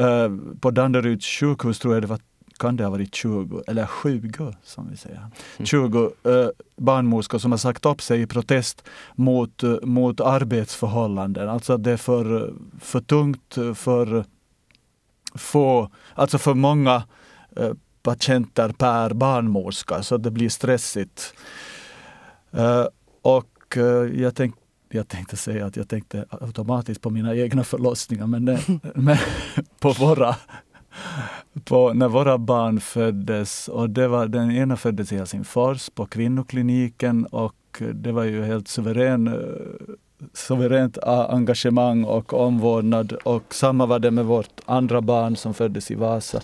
[0.00, 2.20] Uh, på Danderyds sjukhus tror jag det var
[2.62, 5.26] kan det ha varit 20, eller 20 som vi säger.
[5.64, 6.40] 20 mm.
[6.40, 8.84] eh, barnmorskor som har sagt upp sig i protest
[9.14, 11.48] mot, eh, mot arbetsförhållanden.
[11.48, 14.24] Alltså att det är för, för tungt, för
[15.34, 17.02] få, alltså för många
[17.56, 21.34] eh, patienter per barnmorska så det blir stressigt.
[22.50, 22.86] Eh,
[23.22, 24.62] och eh, jag tänkte
[24.94, 28.60] jag tänkte säga att jag tänkte automatiskt på mina egna förlossningar, men, det,
[28.94, 29.16] men
[29.78, 30.36] på våra
[31.64, 33.68] på, när våra barn föddes.
[33.68, 38.68] Och det var, den ena föddes i Helsingfors på kvinnokliniken och det var ju helt
[38.68, 39.34] suverän eh,
[40.32, 43.12] suveränt engagemang och omvårdnad.
[43.12, 46.40] Och samma var det med vårt andra barn som föddes i Vasa.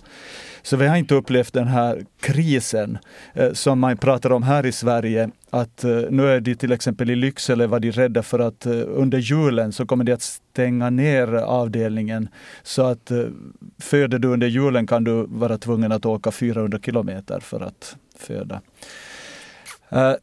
[0.61, 2.97] Så vi har inte upplevt den här krisen
[3.33, 5.29] eh, som man pratar om här i Sverige.
[5.49, 8.81] Att eh, nu är de till exempel i Lycksele var de rädda för att eh,
[8.87, 12.29] under julen så kommer de att stänga ner avdelningen.
[12.63, 13.23] Så att eh,
[13.79, 18.61] föder du under julen kan du vara tvungen att åka 400 kilometer för att föda.
[19.89, 20.13] Eh,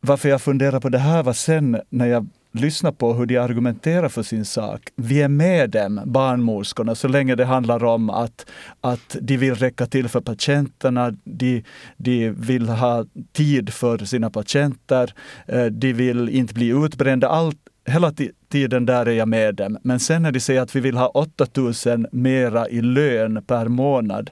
[0.00, 2.26] varför jag funderar på det här var sen när jag
[2.60, 4.88] lyssna på hur de argumenterar för sin sak.
[4.96, 8.46] Vi är med dem, barnmorskorna, så länge det handlar om att,
[8.80, 11.64] att de vill räcka till för patienterna, de,
[11.96, 15.14] de vill ha tid för sina patienter,
[15.46, 17.28] eh, de vill inte bli utbrända.
[17.28, 18.12] Allt, hela
[18.48, 19.78] tiden där är jag med dem.
[19.82, 24.30] Men sen när de säger att vi vill ha 8000 mera i lön per månad,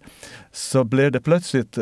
[0.52, 1.78] så blev det plötsligt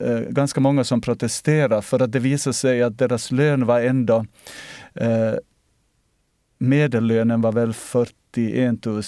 [0.00, 4.26] eh, ganska många som protesterar för att det visar sig att deras lön var ändå
[4.94, 5.34] eh,
[6.58, 9.02] medellönen var väl 41 000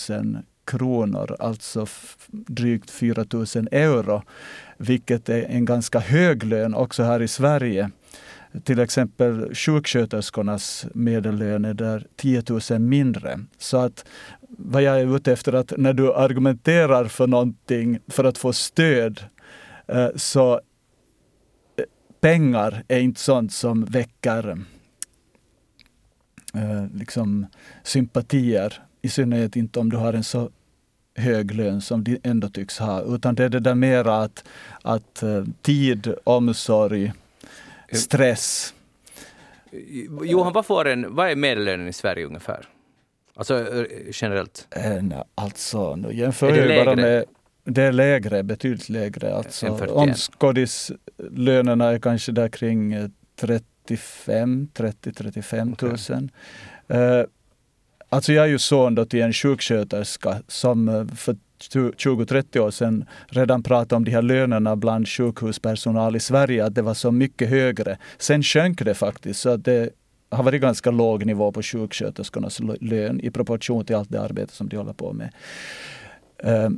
[0.64, 1.86] kronor, alltså
[2.30, 4.22] drygt 4 000 euro,
[4.76, 7.90] vilket är en ganska hög lön också här i Sverige.
[8.64, 13.40] Till exempel sjuksköterskornas medellön är där 10 000 mindre.
[13.58, 14.04] Så att
[14.48, 19.20] vad jag är ute efter att när du argumenterar för någonting för att få stöd
[19.86, 20.60] eh, så eh,
[22.20, 24.58] pengar är inte sånt som väcker
[26.94, 27.46] liksom
[27.82, 28.82] sympatier.
[29.02, 30.50] I synnerhet inte om du har en så
[31.14, 33.02] hög lön som de ändå tycks ha.
[33.02, 34.44] Utan det är det där mera att,
[34.82, 37.12] att uh, tid, omsorg,
[37.92, 38.74] stress.
[40.22, 42.66] Johan, vad, får en, vad är medellönen i Sverige ungefär?
[43.34, 44.68] Alltså eh, generellt?
[45.34, 47.24] Alltså, nu jämför jag bara med
[47.64, 49.34] det är lägre, betydligt lägre.
[49.34, 56.30] Alltså, omskådislönerna är kanske där kring 30 35, 30-35 tusen.
[56.88, 57.20] Okay.
[57.20, 57.24] Uh,
[58.08, 63.04] alltså jag är ju son då till en sjuksköterska som eh, för 20-30 år sedan
[63.26, 67.48] redan pratade om de här lönerna bland sjukhuspersonal i Sverige, att det var så mycket
[67.48, 67.98] högre.
[68.18, 69.90] Sen sjönk det faktiskt, så att det
[70.30, 74.68] har varit ganska låg nivå på sjuksköterskornas lön i proportion till allt det arbete som
[74.68, 75.32] de håller på med.
[76.46, 76.70] Uh,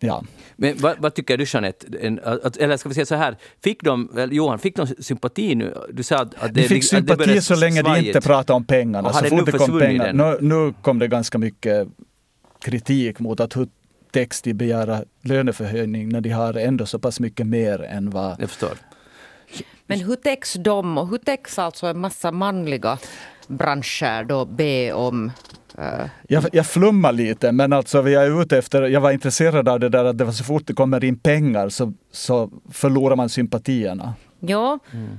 [0.00, 0.24] Ja.
[0.56, 1.86] Men vad, vad, tycker du Jeanette?
[2.00, 5.74] En, att, eller ska vi säga så här, fick de, Johan, fick de sympati nu?
[5.92, 8.04] Du sa att, att det, de fick sympati det så länge svajigt.
[8.04, 9.12] de inte pratade om pengarna.
[9.12, 11.88] Så fort det kom pengar, nu, nu, kom det ganska mycket
[12.60, 13.68] kritik mot att hur
[14.10, 18.40] text de begära löneförhöjning när de har ändå så pass mycket mer än vad...
[18.40, 18.78] Jag förstår.
[19.86, 22.98] Men hur täcks de och hur täcks alltså en massa manliga
[23.48, 25.32] branscher då be om
[25.78, 29.80] Uh, jag, jag flummar lite, men alltså vi är ute efter, jag var intresserad av
[29.80, 33.28] det där att det var så fort det kommer in pengar så, så förlorar man
[33.28, 34.14] sympatierna.
[34.40, 35.18] Ja, mm.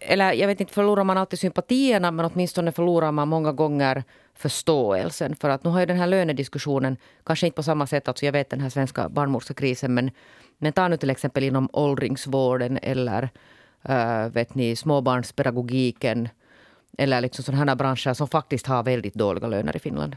[0.00, 4.04] eller jag vet inte, förlorar man alltid sympatierna men åtminstone förlorar man många gånger
[4.34, 5.36] förståelsen.
[5.36, 8.32] För att nu har ju den här lönediskussionen, kanske inte på samma sätt, alltså jag
[8.32, 10.10] vet den här svenska barnmorskekrisen, men,
[10.58, 13.28] men ta nu till exempel inom åldringsvården eller
[13.88, 16.28] uh, vet ni, småbarnspedagogiken
[16.98, 20.16] eller liksom sådana branscher som faktiskt har väldigt dåliga löner i Finland.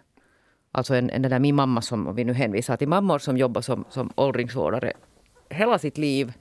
[0.72, 3.62] Alltså en, en där min mamma, som om vi nu hänvisar till mammor som jobbar
[3.62, 4.94] som, som åldringsvårdare
[5.50, 6.34] hela sitt liv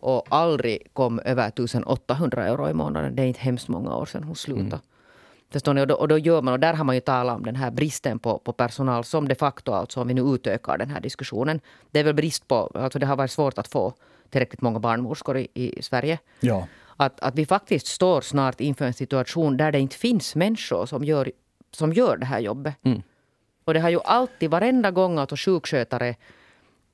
[0.00, 3.16] och aldrig kom över 1800 euro i månaden.
[3.16, 4.66] Det är inte hemskt många år sedan hon slutade.
[4.66, 4.80] Mm.
[5.52, 5.80] Förstår ni?
[5.80, 7.70] Och då, och då gör man, och där har man ju talat om den här
[7.70, 11.60] bristen på, på personal som de facto, alltså om vi nu utökar den här diskussionen.
[11.90, 13.92] Det är väl brist på, alltså det har varit svårt att få
[14.30, 16.18] tillräckligt många barnmorskor i, i Sverige.
[16.40, 16.66] Ja
[16.98, 21.04] att, att vi faktiskt står snart inför en situation där det inte finns människor som
[21.04, 21.30] gör,
[21.70, 22.74] som gör det här jobbet.
[22.82, 23.02] Mm.
[23.64, 26.14] Och det har ju alltid, varenda gång att sjukskötare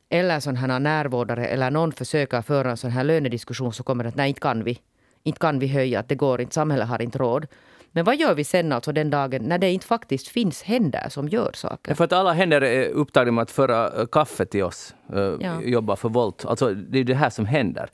[0.09, 4.09] eller sån här närvårdare eller någon försöker föra en sån här lönediskussion så kommer det
[4.09, 4.78] att nej, inte kan vi.
[5.22, 7.46] Inte kan vi höja, att det går inte, samhället har inte råd.
[7.92, 11.28] Men vad gör vi sen alltså den dagen när det inte faktiskt finns händer som
[11.28, 11.94] gör saker?
[11.94, 15.62] För att alla händer är upptagna med att föra kaffe till oss, eh, Ja.
[15.62, 16.44] jobba för Volt.
[16.44, 17.88] Alltså, det är det här som händer.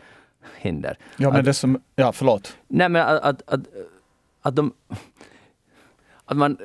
[0.57, 0.99] Händer.
[1.17, 2.57] Ja, men Att- det som, ja, förlåt.
[2.69, 3.61] Nej, men att, att, att,
[4.43, 4.73] att, de,
[6.25, 6.57] att man,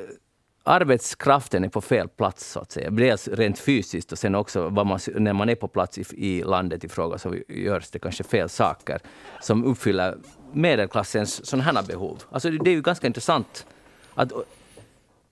[0.64, 2.90] arbetskraften är på fel plats, så att säga.
[2.90, 6.84] Dels rent fysiskt och sen också man, när man är på plats i, i landet
[6.84, 9.00] i fråga så görs det kanske fel saker
[9.42, 10.18] som uppfyller
[10.54, 12.24] medelklassens sådana här behov.
[12.32, 13.66] Alltså det, är ju ganska intressant
[14.14, 14.32] att,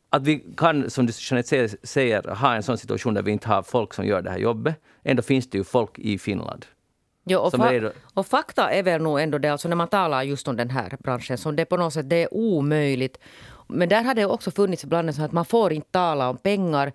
[0.10, 3.64] att vi kan, som du Jeanette säger, ha en sån situation där vi inte har
[3.64, 4.76] folk som gör det här jobbet.
[5.04, 6.66] Ändå finns det ju folk i Finland.
[7.26, 7.70] Jo, och, fa-
[8.14, 10.98] och fakta är väl nog ändå det, alltså när man talar just om den här
[11.00, 13.18] branschen, som det på något sätt det är omöjligt.
[13.68, 16.92] Men där har det också funnits ibland sån att man får inte tala om pengar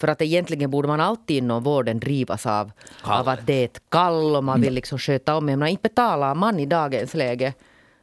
[0.00, 2.70] för att egentligen borde man alltid inom vården drivas av,
[3.02, 5.46] av att det är ett kall och man vill liksom sköta om.
[5.46, 7.54] Men inte betalar man i dagens läge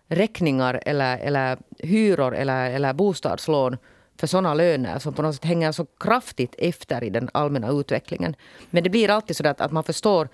[0.07, 3.77] räkningar eller, eller hyror eller, eller bostadslån
[4.19, 8.35] för sådana löner som på något sätt hänger så kraftigt efter i den allmänna utvecklingen.
[8.69, 10.29] Men det blir alltid så att, att man förstår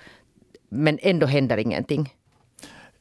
[0.73, 2.13] men ändå händer ingenting.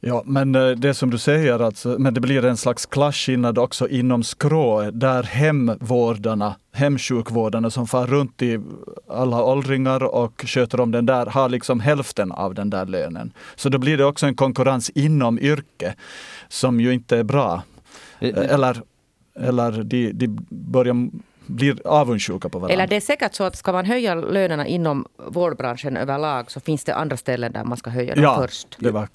[0.05, 3.87] Ja, men eh, det som du säger, alltså, men det blir en slags klasskillnad också
[3.87, 8.59] inom skrå, där hemvårdarna, hemsjukvårdarna som far runt i
[9.09, 13.31] alla åldringar och sköter om den där, har liksom hälften av den där lönen.
[13.55, 15.95] Så då blir det också en konkurrens inom yrke
[16.47, 17.63] som ju inte är bra.
[18.19, 18.81] Eh, Eller,
[19.39, 21.09] eller de, de börjar
[21.45, 22.73] blir avundsjuka på varandra.
[22.73, 26.83] Eller det är säkert så att ska man höja lönerna inom vårdbranschen överlag så finns
[26.83, 28.77] det andra ställen där man ska höja dem ja, först.
[28.79, 29.07] det var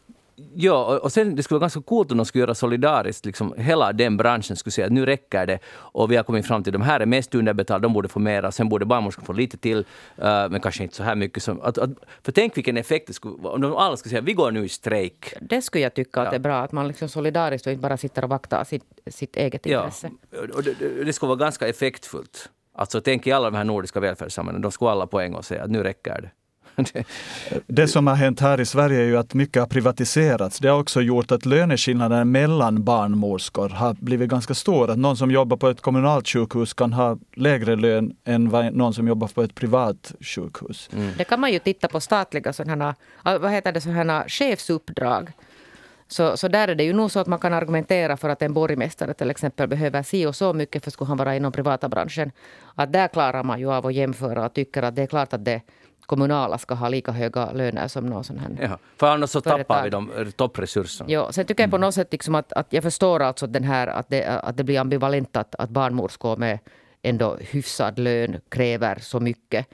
[0.55, 3.55] Ja, och- och sen det skulle vara ganska coolt om de skulle göra solidariskt, liksom
[3.57, 6.73] hela den branschen skulle säga att nu räcker det och vi har kommit fram till
[6.73, 9.79] de här är mest underbetalda, de borde få mera, sen borde barnmorskan få lite till,
[10.17, 11.61] eh, men kanske inte så här mycket som...
[11.61, 11.91] Att, att,
[12.23, 14.65] för tänk vilken effekt det skulle vara om de alla skulle säga vi går nu
[14.65, 15.35] i strejk.
[15.41, 16.31] Det skulle jag tycka att Ja.
[16.31, 19.37] det är bra, att man liksom solidariskt och inte bara sitter och vaktar sitt, sitt
[19.37, 20.11] eget Ja, intresse.
[20.55, 22.49] och det, det, det skulle vara ganska effektfullt.
[22.75, 25.65] Alltså tänk i alla de här nordiska välfärdssamhällena, de skulle alla på en gång säga
[25.65, 26.31] att nu räcker det.
[27.67, 30.59] Det- som har hänt här i Sverige är ju att mycket har privatiserats.
[30.59, 34.91] Det har också gjort att löneskillnaden mellan barnmorskor har blivit ganska stor.
[34.91, 39.09] Att någon som jobbar på ett kommunalt sjukhus kan ha lägre lön än någon som
[39.09, 40.91] jobbar på ett privat sjukhus.
[40.93, 41.11] Mm.
[41.19, 45.33] Det kan man ju titta på statliga sådana, ah, vad heter det, sådana chefsuppdrag.
[46.11, 48.53] Så, så där är det ju nog så att man kan argumentera för att en
[48.53, 52.33] borgmästare till exempel behöver si och så mycket för skulle han vara inom privata branschen.
[52.75, 55.45] Att där klarar man ju av att jämföra och tycker att det är klart att
[55.45, 55.61] det
[56.09, 58.57] kommunala ska ha lika höga löner som någon sån här.
[58.61, 59.85] Ja, för annars så tappar Företag.
[59.85, 61.11] vi de eh, toppresurserna.
[61.11, 63.87] Jo, sen tycker jag på något sätt liksom att, att jag förstår alltså den här
[63.87, 66.59] att det, att det blir ambivalent att, att barnmorskor med
[67.03, 69.67] ändå hyfsad lön kräver så mycket.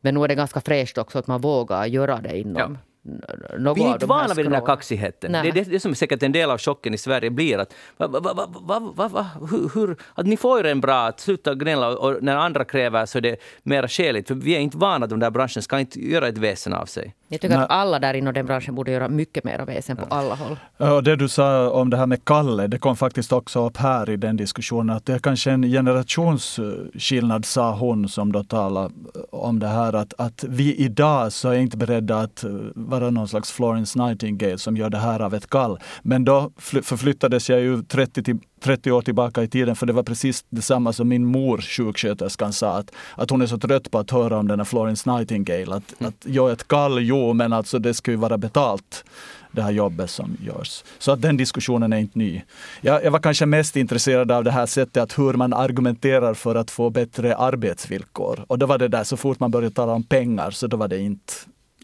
[0.00, 2.80] Men nu är det ganska fräscht också att man vågar göra det inom Ja.
[3.08, 3.22] N-
[3.58, 5.32] något Vi är inte vana vid den här kaxigheten.
[5.32, 7.74] Det är det, det som är säkert en del av chocken i Sverige blir att,
[7.96, 12.22] va, va, va, hur, hur, att ni får ju en bra, att sluta gnälla och,
[12.22, 14.28] när andra kräver så är det mera skäligt.
[14.28, 17.14] För vi är inte vana den där branschen ska inte göra ett väsen av sig.
[17.28, 17.64] Jag tycker Nej.
[17.64, 20.58] att alla där inom den branschen borde göra mycket mer väsen på alla håll.
[20.76, 24.10] Och det du sa om det här med Kalle, det kom faktiskt också upp här
[24.10, 24.96] i den diskussionen.
[24.96, 28.94] Att det är kanske en generationsskillnad, sa hon som då talade
[29.30, 29.92] om det här.
[29.92, 34.58] Att, att vi idag så är inte beredda att eh, vara någon slags Florence Nightingale
[34.58, 35.78] som gör det här av ett kall.
[36.02, 39.92] Men då fly- förflyttades jag ju 30, till, 30 år tillbaka i tiden för det
[39.92, 42.78] var precis detsamma som min mor, sjuksköterskan, sa.
[42.78, 45.74] Att, att hon är så trött på att höra om den här Florence Nightingale.
[45.74, 49.04] Att, att jag är ett kall, jo, men alltså det ska ju vara betalt
[49.50, 50.84] det här jobbet som görs.
[50.98, 52.42] Så att den diskussionen är inte ny.
[52.80, 56.54] Jag, jag var kanske mest intresserad av det här sättet att hur man argumenterar för
[56.54, 58.44] att få bättre arbetsvillkor.
[58.48, 60.88] Och då var det där, så fort man började tala om pengar så då var
[60.88, 61.32] det inte,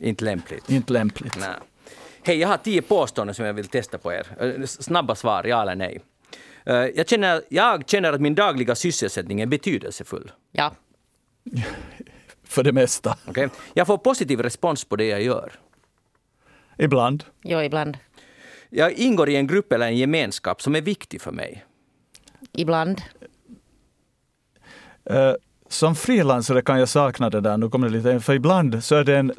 [0.01, 0.71] Inte lämpligt.
[0.71, 1.37] inte lämpligt.
[1.41, 1.49] Nej.
[2.25, 4.67] Hej, jag har tio påståenden som jag vill testa på er.
[4.67, 6.01] Snabba svar, ja eller nej.
[6.67, 10.31] Eh, Jag känner, jag känner att min dagliga sysselsättning är betydelsefull.
[10.53, 10.75] Ja,
[12.45, 13.19] För det mesta.
[13.27, 13.49] Okej?
[13.75, 15.53] Jag får positiv respons på det jag gör.
[16.79, 17.25] Ibland.
[17.43, 17.99] jo, ibland.
[18.71, 21.65] Jag ingår i en grupp eller en gemenskap som är viktig för mig.
[22.53, 23.03] Ibland.
[25.05, 25.33] Eh,
[25.69, 29.05] som frilansare kan jag sakna det där, nu kommer det lite, för ibland så är
[29.05, 29.33] det en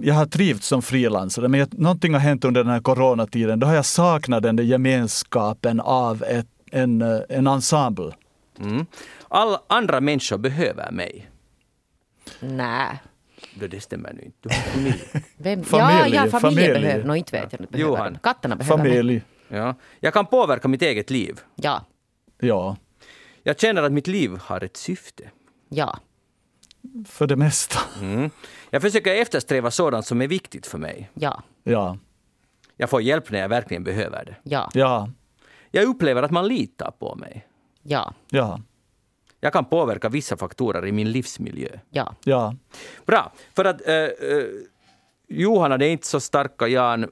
[0.00, 3.60] jag har trivts som frilansare, men jag, någonting har hänt under den här coronatiden.
[3.60, 8.12] Då har jag saknat den där gemenskapen av ett, en, eh, en ensemble.
[8.60, 8.86] Mm.
[9.28, 11.30] Alla andra människor behöver mig.
[12.40, 13.02] Nej.
[13.54, 14.36] Det det stämmer nu inte.
[14.42, 15.04] Du har familj.
[15.36, 15.64] Vem?
[15.64, 16.82] Familj, ja, ja, familjen familj.
[16.82, 17.04] behöver...
[17.04, 17.60] Nå, inte vet jag.
[17.60, 18.18] inte Behöver Johan.
[18.22, 18.92] Katterna behöver mig.
[18.92, 19.22] Familj.
[19.48, 19.74] Ja.
[20.00, 21.40] Jag kan påverka mitt eget liv.
[21.54, 21.84] Ja,
[22.40, 22.76] Ja,
[23.42, 25.24] Jag känner att mitt liv har ett syfte.
[25.68, 25.98] ja.
[27.06, 27.78] för det mesta.
[28.00, 28.30] Mm.
[28.70, 31.10] Jag försöker eftersträva sådant som är viktigt för mig.
[31.14, 31.96] Ja, Ja,
[32.76, 34.36] Jag får hjälp när jag verkligen behöver det.
[34.42, 34.70] ja.
[34.74, 35.10] ja,
[35.70, 37.46] Jag upplever att man litar på mig.
[37.82, 38.14] Ja.
[38.30, 38.60] Ja.
[39.40, 41.68] Jag kan påverka vissa faktorer i min livsmiljö.
[41.90, 42.14] Ja.
[42.24, 42.54] Ja.
[43.06, 44.10] Bra, för att eh, eh,
[45.28, 47.06] Johan hade inte så starka Jan,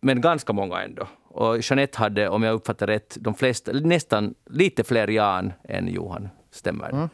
[0.00, 1.06] men ganska många ändå.
[1.28, 6.28] Och Jeanette hade, om jag uppfattar rätt, de flesta, nästan lite fler Jan än Johan.
[6.50, 7.08] Stämmer Mm.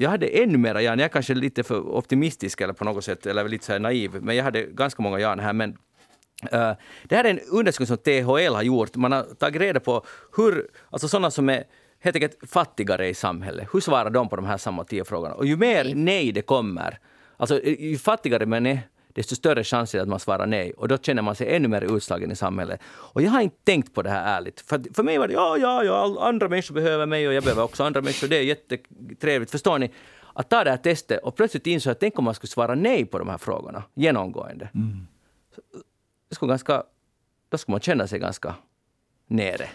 [0.00, 0.98] Jag hade ännu mera Jan.
[0.98, 4.36] Jag är kanske lite för optimistisk eller på något sätt, eller lite så naiv, men
[4.36, 5.52] jag hade ganska många Jan här.
[5.52, 5.70] Men
[6.52, 6.72] eh,
[7.04, 8.96] det här är en undersökning som THL har gjort.
[8.96, 10.04] Man har tagit reda på
[10.36, 11.64] hur, alltså sådana som är
[12.00, 15.34] helt enkelt fattigare i samhället, hur svarar de på de här samma tio frågorna?
[15.34, 16.98] Och ju mer nej det kommer,
[17.36, 18.78] alltså ju fattigare man är,
[19.12, 20.72] desto större chans är det att man svarar nej.
[20.72, 22.80] Och då känner man sig ännu mer utslagen i samhället.
[22.86, 24.60] Och jag har inte tänkt på det här ärligt.
[24.60, 27.62] För, för mig var det ja, ja, ja, andra människor behöver mig och jag behöver
[27.62, 28.28] också andra människor.
[28.28, 29.50] Det är jättetrevligt.
[29.50, 29.90] Förstår ni?
[30.34, 33.04] Att ta det här testet och plötsligt inså att tänk om man skulle svara nej
[33.04, 34.68] på de här frågorna genomgående.
[34.74, 35.06] Mm.
[36.28, 36.82] Det skulle ganska,
[37.48, 38.54] då skulle man känna sig ganska
[39.26, 39.68] nere.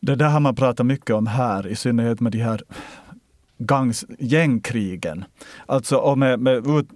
[0.00, 2.62] Det där har man pratat mycket om här, i synnerhet med de här
[3.58, 5.24] gangs, gängkrigen.
[5.66, 6.88] Alltså och med, med ut,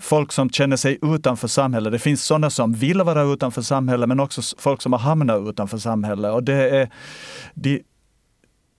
[0.00, 1.92] folk som känner sig utanför samhället.
[1.92, 5.78] Det finns sådana som vill vara utanför samhället, men också folk som har hamnat utanför
[5.78, 6.32] samhället.
[6.32, 6.90] Och det är,
[7.54, 7.82] de,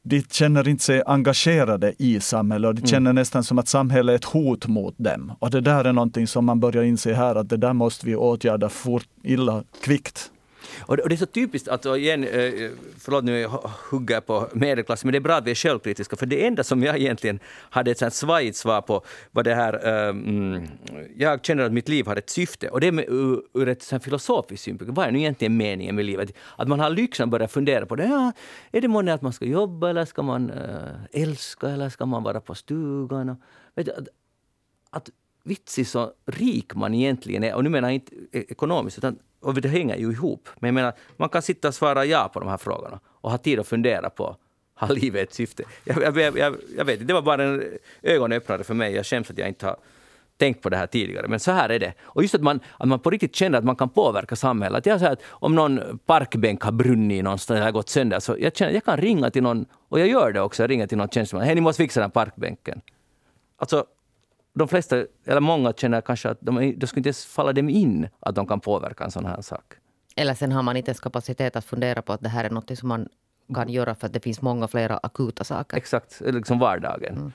[0.03, 4.15] de känner inte sig engagerade i samhället och de känner nästan som att samhället är
[4.15, 5.33] ett hot mot dem.
[5.39, 8.15] Och det där är någonting som man börjar inse här, att det där måste vi
[8.15, 10.31] åtgärda fort, illa, kvickt.
[10.79, 13.49] Och och det är så typiskt att, igen, eh, eh, förlåt nu jag
[13.91, 16.63] hugger jag på medelklassen, men det är bra att vi är självkritiska, för det enda
[16.63, 19.01] som jag egentligen hade ett sånt svajigt svar på
[19.31, 20.67] var det här, um,
[21.17, 23.83] jag känner att mitt liv har ett syfte, och det är med, ur, ur ett
[23.83, 26.31] sånt filosofiskt synpunkt, vad är nu egentligen meningen med livet?
[26.55, 28.31] Att man har lyxen att börja fundera på det, ja,
[28.71, 32.23] är det månne att man ska jobba, eller ska man eh, älska, eller ska man
[32.23, 33.29] vara på stugan?
[33.29, 33.37] Och,
[33.75, 34.07] vet du, att,
[34.89, 35.09] att
[35.43, 39.53] vitsig så rik man egentligen är, och nu menar jag inte e-, ekonomiskt, utan, och
[39.53, 40.49] det hänger ju ihop.
[40.59, 43.37] Men jag menar, man kan sitta och svara ja på de här frågorna och ha
[43.37, 44.35] tid att fundera på,
[44.73, 45.63] har livet ett syfte?
[45.83, 47.63] Jag, jag, jag, jag, vet inte, det var bara en
[48.01, 48.93] ögonöppnare för mig.
[48.93, 49.77] Jag skäms att jag inte har
[50.37, 51.93] tänkt på det här tidigare, men så här är det.
[52.01, 54.85] Och just att man, att man på riktigt känner att man kan påverka samhället.
[54.85, 58.73] Jag säger att om någon parkbänk har brunnit någonstans eller gått sönder, så jag känner
[58.73, 61.45] jag kan ringa till någon, och jag gör det också, jag ringer till någon tjänsteman.
[61.45, 62.81] Hej, ni måste fixa den här parkbänken.
[63.57, 63.85] Alltså,
[64.57, 68.09] de flesta, eller många känner kanske att de, det skulle inte ens falla dem in
[68.19, 69.73] att de kan påverka en sån här sak.
[70.15, 72.77] Eller sen har man inte ens kapacitet att fundera på att det här är något
[72.77, 73.09] som man
[73.53, 75.77] kan göra för att det finns många flera akuta saker.
[75.77, 77.33] Exakt, liksom vardagen.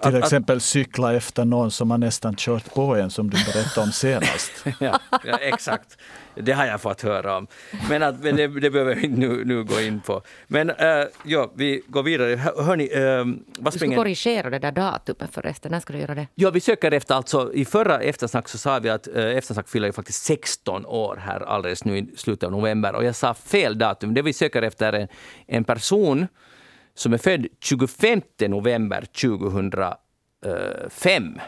[0.00, 3.36] Till Att- att- exempel cykla efter någon som har nästan kört på en, som du
[3.52, 4.52] berättade om senast.
[4.80, 5.98] ja, ja, exakt.
[6.34, 7.46] Det har jag fått höra om.
[7.88, 10.22] Men, att, men det, det behöver vi inte nu, nu gå in på.
[10.46, 10.76] Men uh,
[11.24, 12.36] ja, vi går vidare.
[12.36, 13.96] Hör, hörni, uh, vad Du ska springer...
[13.96, 15.70] korrigera det där datumet förresten.
[15.70, 16.26] När ska du göra det?
[16.34, 19.86] Ja, vi söker efter, alltså i förra Eftersnack så sa vi att uh, Eftersnack fyller
[19.86, 23.78] ju faktiskt 16 år här alldeles nu i slutet av november och jag sa fel
[23.78, 24.14] datum.
[24.14, 25.08] Det vi söker efter är en,
[25.46, 26.26] en person
[26.98, 31.40] som är född 25 november 2005.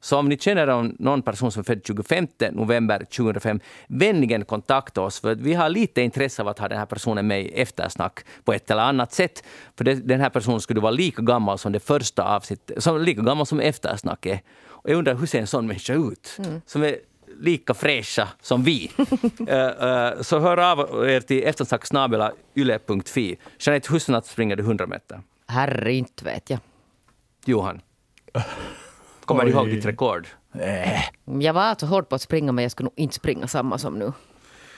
[0.00, 5.20] Så om ni känner någon person som är född 25 november 2005, vänligen kontakta oss.
[5.20, 8.52] För vi har lite intresse av att ha den här personen med i eftersnack på
[8.52, 9.44] ett eller annat sätt.
[9.76, 13.60] För den här personen skulle vara lika gammal som det första avsnittet, lika gammal som
[13.60, 14.40] eftersnack är.
[14.66, 16.38] Och jag undrar hur ser en sån människa ut?
[16.66, 16.96] Som är
[17.40, 18.90] lika fräscha som vi.
[19.48, 23.36] Eh, eh, så hör av er till eftersnacksnabelayle.fi.
[23.58, 25.20] Jeanette, hur snabbt springer du 100 meter?
[25.46, 26.58] Herre, inte vet jag.
[27.44, 27.80] Johan?
[29.24, 30.28] Kommer du ihåg ditt rekord?
[30.58, 31.00] Äh,
[31.40, 33.98] Jag var alltså hård på att springa men jag skulle nog inte springa samma som
[33.98, 34.12] nu.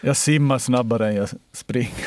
[0.01, 2.07] jag simmar snabbare än jag springer.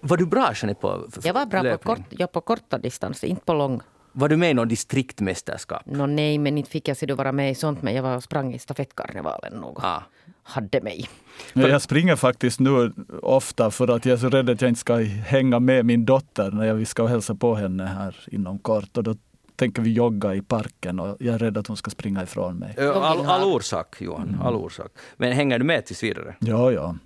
[0.00, 3.44] Var du bra Jeanette på Jag var bra på, kort, jag på korta distanser, inte
[3.44, 3.80] på lång.
[4.16, 5.82] Var du med i någon distriktmästerskap?
[5.86, 7.82] Nå nej, men inte fick jag se du vara med i sånt.
[7.82, 9.78] Men jag var och sprang i stafettkarnevalen nog.
[9.82, 10.02] Ah.
[10.42, 11.08] Hade mig.
[11.52, 12.92] Men jag springer faktiskt nu
[13.22, 14.96] ofta för att jag är så rädd att jag inte ska
[15.26, 18.96] hänga med min dotter när jag, vi ska hälsa på henne här inom kort.
[18.96, 19.14] Och då
[19.56, 22.76] tänker vi jogga i parken och jag är rädd att hon ska springa ifrån mig.
[22.78, 24.40] All, all orsak, Johan.
[24.42, 24.92] All orsak.
[25.16, 26.36] Men hänger du med tills vidare?
[26.38, 26.96] Ja, ja.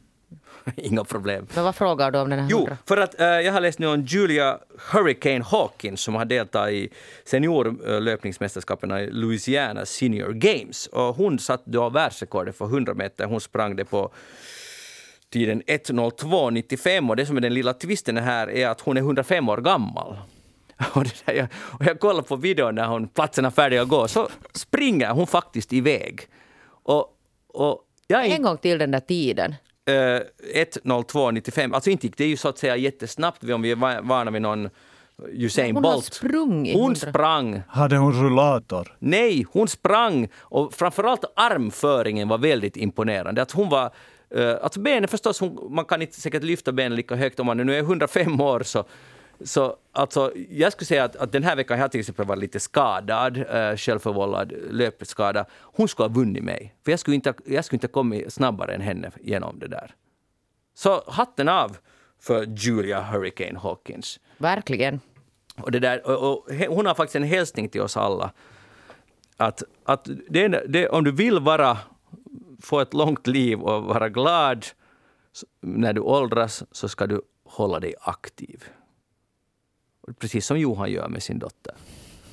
[0.76, 1.46] Inga problem.
[1.54, 2.76] Men vad frågar du om den här Jo, hundra?
[2.86, 4.58] för att eh, jag har läst nu om Julia
[4.92, 6.94] Hurricane Hawkins som har deltagit i
[7.24, 10.86] seniorlöpningsmästerskapen i Louisiana Senior Games.
[10.86, 13.24] Och hon satt då världsrekordet för 100 meter.
[13.24, 14.10] Hon sprang det på
[15.30, 19.48] tiden 1.02.95 och det som är den lilla twisten här är att hon är 105
[19.48, 20.18] år gammal.
[20.92, 24.08] Och, där, jag, och jag kollar på videon när hon, platsen är färdig att gå,
[24.08, 26.20] så springer hon faktiskt iväg.
[26.82, 27.06] Och,
[27.48, 29.54] och jag är En gång till den där tiden.
[29.88, 30.20] Eh,
[30.54, 31.74] 1.02.95.
[31.74, 34.30] Alltså inte gick det är ju så att säga jättesnabbt om vi är va- vana
[34.30, 34.68] vid någon
[35.32, 36.04] Usain Hon Bolt.
[36.14, 36.96] sprungit Hon 100.
[37.10, 37.62] sprang.
[37.68, 38.96] Hade hon rullator?
[38.98, 40.28] Nej, hon sprang.
[40.38, 43.42] Och framförallt armföringen var väldigt imponerande.
[43.42, 43.90] Att hon var,
[44.34, 47.56] eh, alltså benen förstås, hon, man kan inte säkert lyfta benen lika högt om man
[47.56, 48.84] nu är 105 år så
[49.44, 52.40] Så alltså, jag skulle säga att, att den här veckan har jag till exempel varit
[52.40, 55.44] lite skadad, äh, självförvållad löpskada.
[55.52, 58.80] Hon skulle ha vunnit mig, för jag skulle inte, jag skulle inte kommit snabbare än
[58.80, 59.94] henne genom det där.
[60.74, 61.76] Så hatten av
[62.20, 64.20] för Julia Hurricane Hawkins.
[64.38, 65.00] Verkligen.
[65.56, 68.32] Och det där, och, och, hon har faktiskt en hälsning till oss alla.
[69.36, 71.78] Att, att det, det, om du vill vara,
[72.62, 74.66] få ett långt liv och vara glad
[75.60, 78.64] när du åldras så ska du hålla dig aktiv.
[80.18, 81.74] Precis som Johan gör med sin dotter.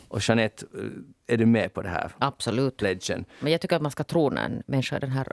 [0.07, 2.11] Och Jeanette, eh, är du med på det här?
[2.17, 2.78] Absolut.
[2.78, 3.26] Pledgen?
[3.39, 5.28] Men jag tycker att man ska tro när en människa i den här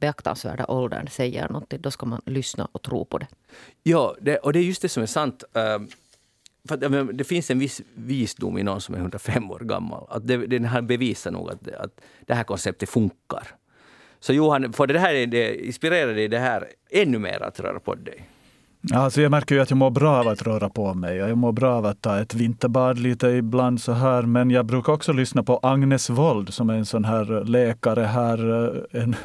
[0.00, 1.80] beaktansvärda åldern säger någonting.
[1.80, 3.26] Då ska man lyssna och tro på det.
[3.82, 5.44] Ja, det, och det är just det som är sant.
[5.56, 5.86] Uh,
[6.68, 10.06] för det finns en viss visdom i någon som är 105 år gammal.
[10.08, 13.48] Att det, den här bevisar nog att, att det här konceptet funkar.
[14.20, 17.94] Så Johan, för det här det, inspirerar dig det här ännu mer att röra på
[17.94, 18.28] dig?
[18.94, 21.16] Alltså jag märker ju att jag mår bra av att röra på mig.
[21.16, 24.22] Jag mår bra av att ta ett vinterbad lite ibland så här.
[24.22, 28.64] Men jag brukar också lyssna på Agnes Wold som är en sån här läkare här.
[28.64, 29.16] Eh, en,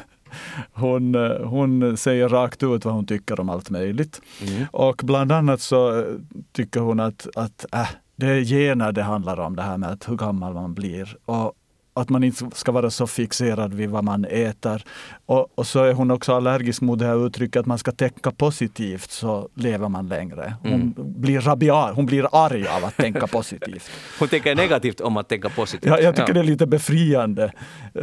[0.72, 4.20] hon, hon säger rakt ut vad hon tycker om allt möjligt.
[4.42, 4.64] Mm.
[4.72, 6.04] Och bland annat så
[6.52, 10.08] tycker hon att, att äh, det är gener det handlar om, det här med att
[10.08, 11.16] hur gammal man blir.
[11.24, 11.52] Och
[11.94, 14.84] att man inte ska vara så fixerad vid vad man äter.
[15.26, 18.30] Och, och, så är hon också allergisk mot det här uttrycket att man ska tänka
[18.30, 20.54] positivt så lever man längre.
[20.62, 20.94] Hon, mm.
[20.96, 23.90] blir rabiat, hon blir arg av att tänka positivt.
[24.18, 25.90] hon tänker negativt om att tänka positivt.
[25.90, 26.34] Ja, jag tycker ja.
[26.34, 27.52] det är lite befriande.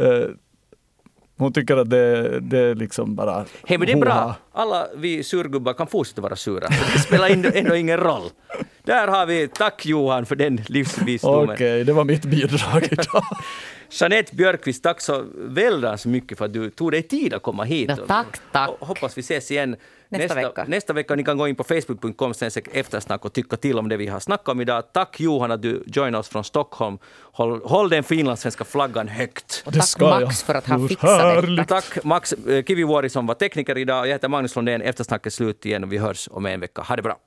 [0.00, 0.26] Uh,
[1.40, 3.44] hon tycker att det, det är liksom bara...
[3.66, 4.34] Hej, men det är bra.
[4.52, 6.68] Alla vi surgubbar kan fortsätta vara sura.
[6.68, 8.30] Det spelar ändå ingen roll.
[8.82, 11.44] Där har vi, tack Johan för den livsvisdomen.
[11.44, 13.24] Okej, okay, det var mitt bidrag idag.
[13.90, 17.88] Jeanette Björkqvist, tack så väldans mycket för att du tog dig tid att komma hit.
[17.88, 18.68] Ja, tack, tack.
[18.68, 19.76] Och hoppas vi ses igen
[20.08, 20.64] nästa, nästa, vecka.
[20.68, 21.14] Nästa vecka.
[21.14, 22.32] Ni kan gå in på facebook.com
[22.72, 24.92] eftersnack och tycka till om det vi har snackat om idag.
[24.92, 26.98] Tack Johan att du joinade oss från Stockholm.
[27.32, 29.62] Håll, håll den finlandssvenska flaggan högt.
[29.66, 30.34] Och tack Max jag.
[30.34, 31.80] för att han fixade detta.
[31.80, 32.34] Tack Max
[32.66, 34.06] Kivivuori som var tekniker idag.
[34.06, 34.82] Jag heter Magnus Lundén.
[34.82, 36.82] Eftersnacket är slut igen och vi hörs om en vecka.
[36.82, 37.18] Ha det bra.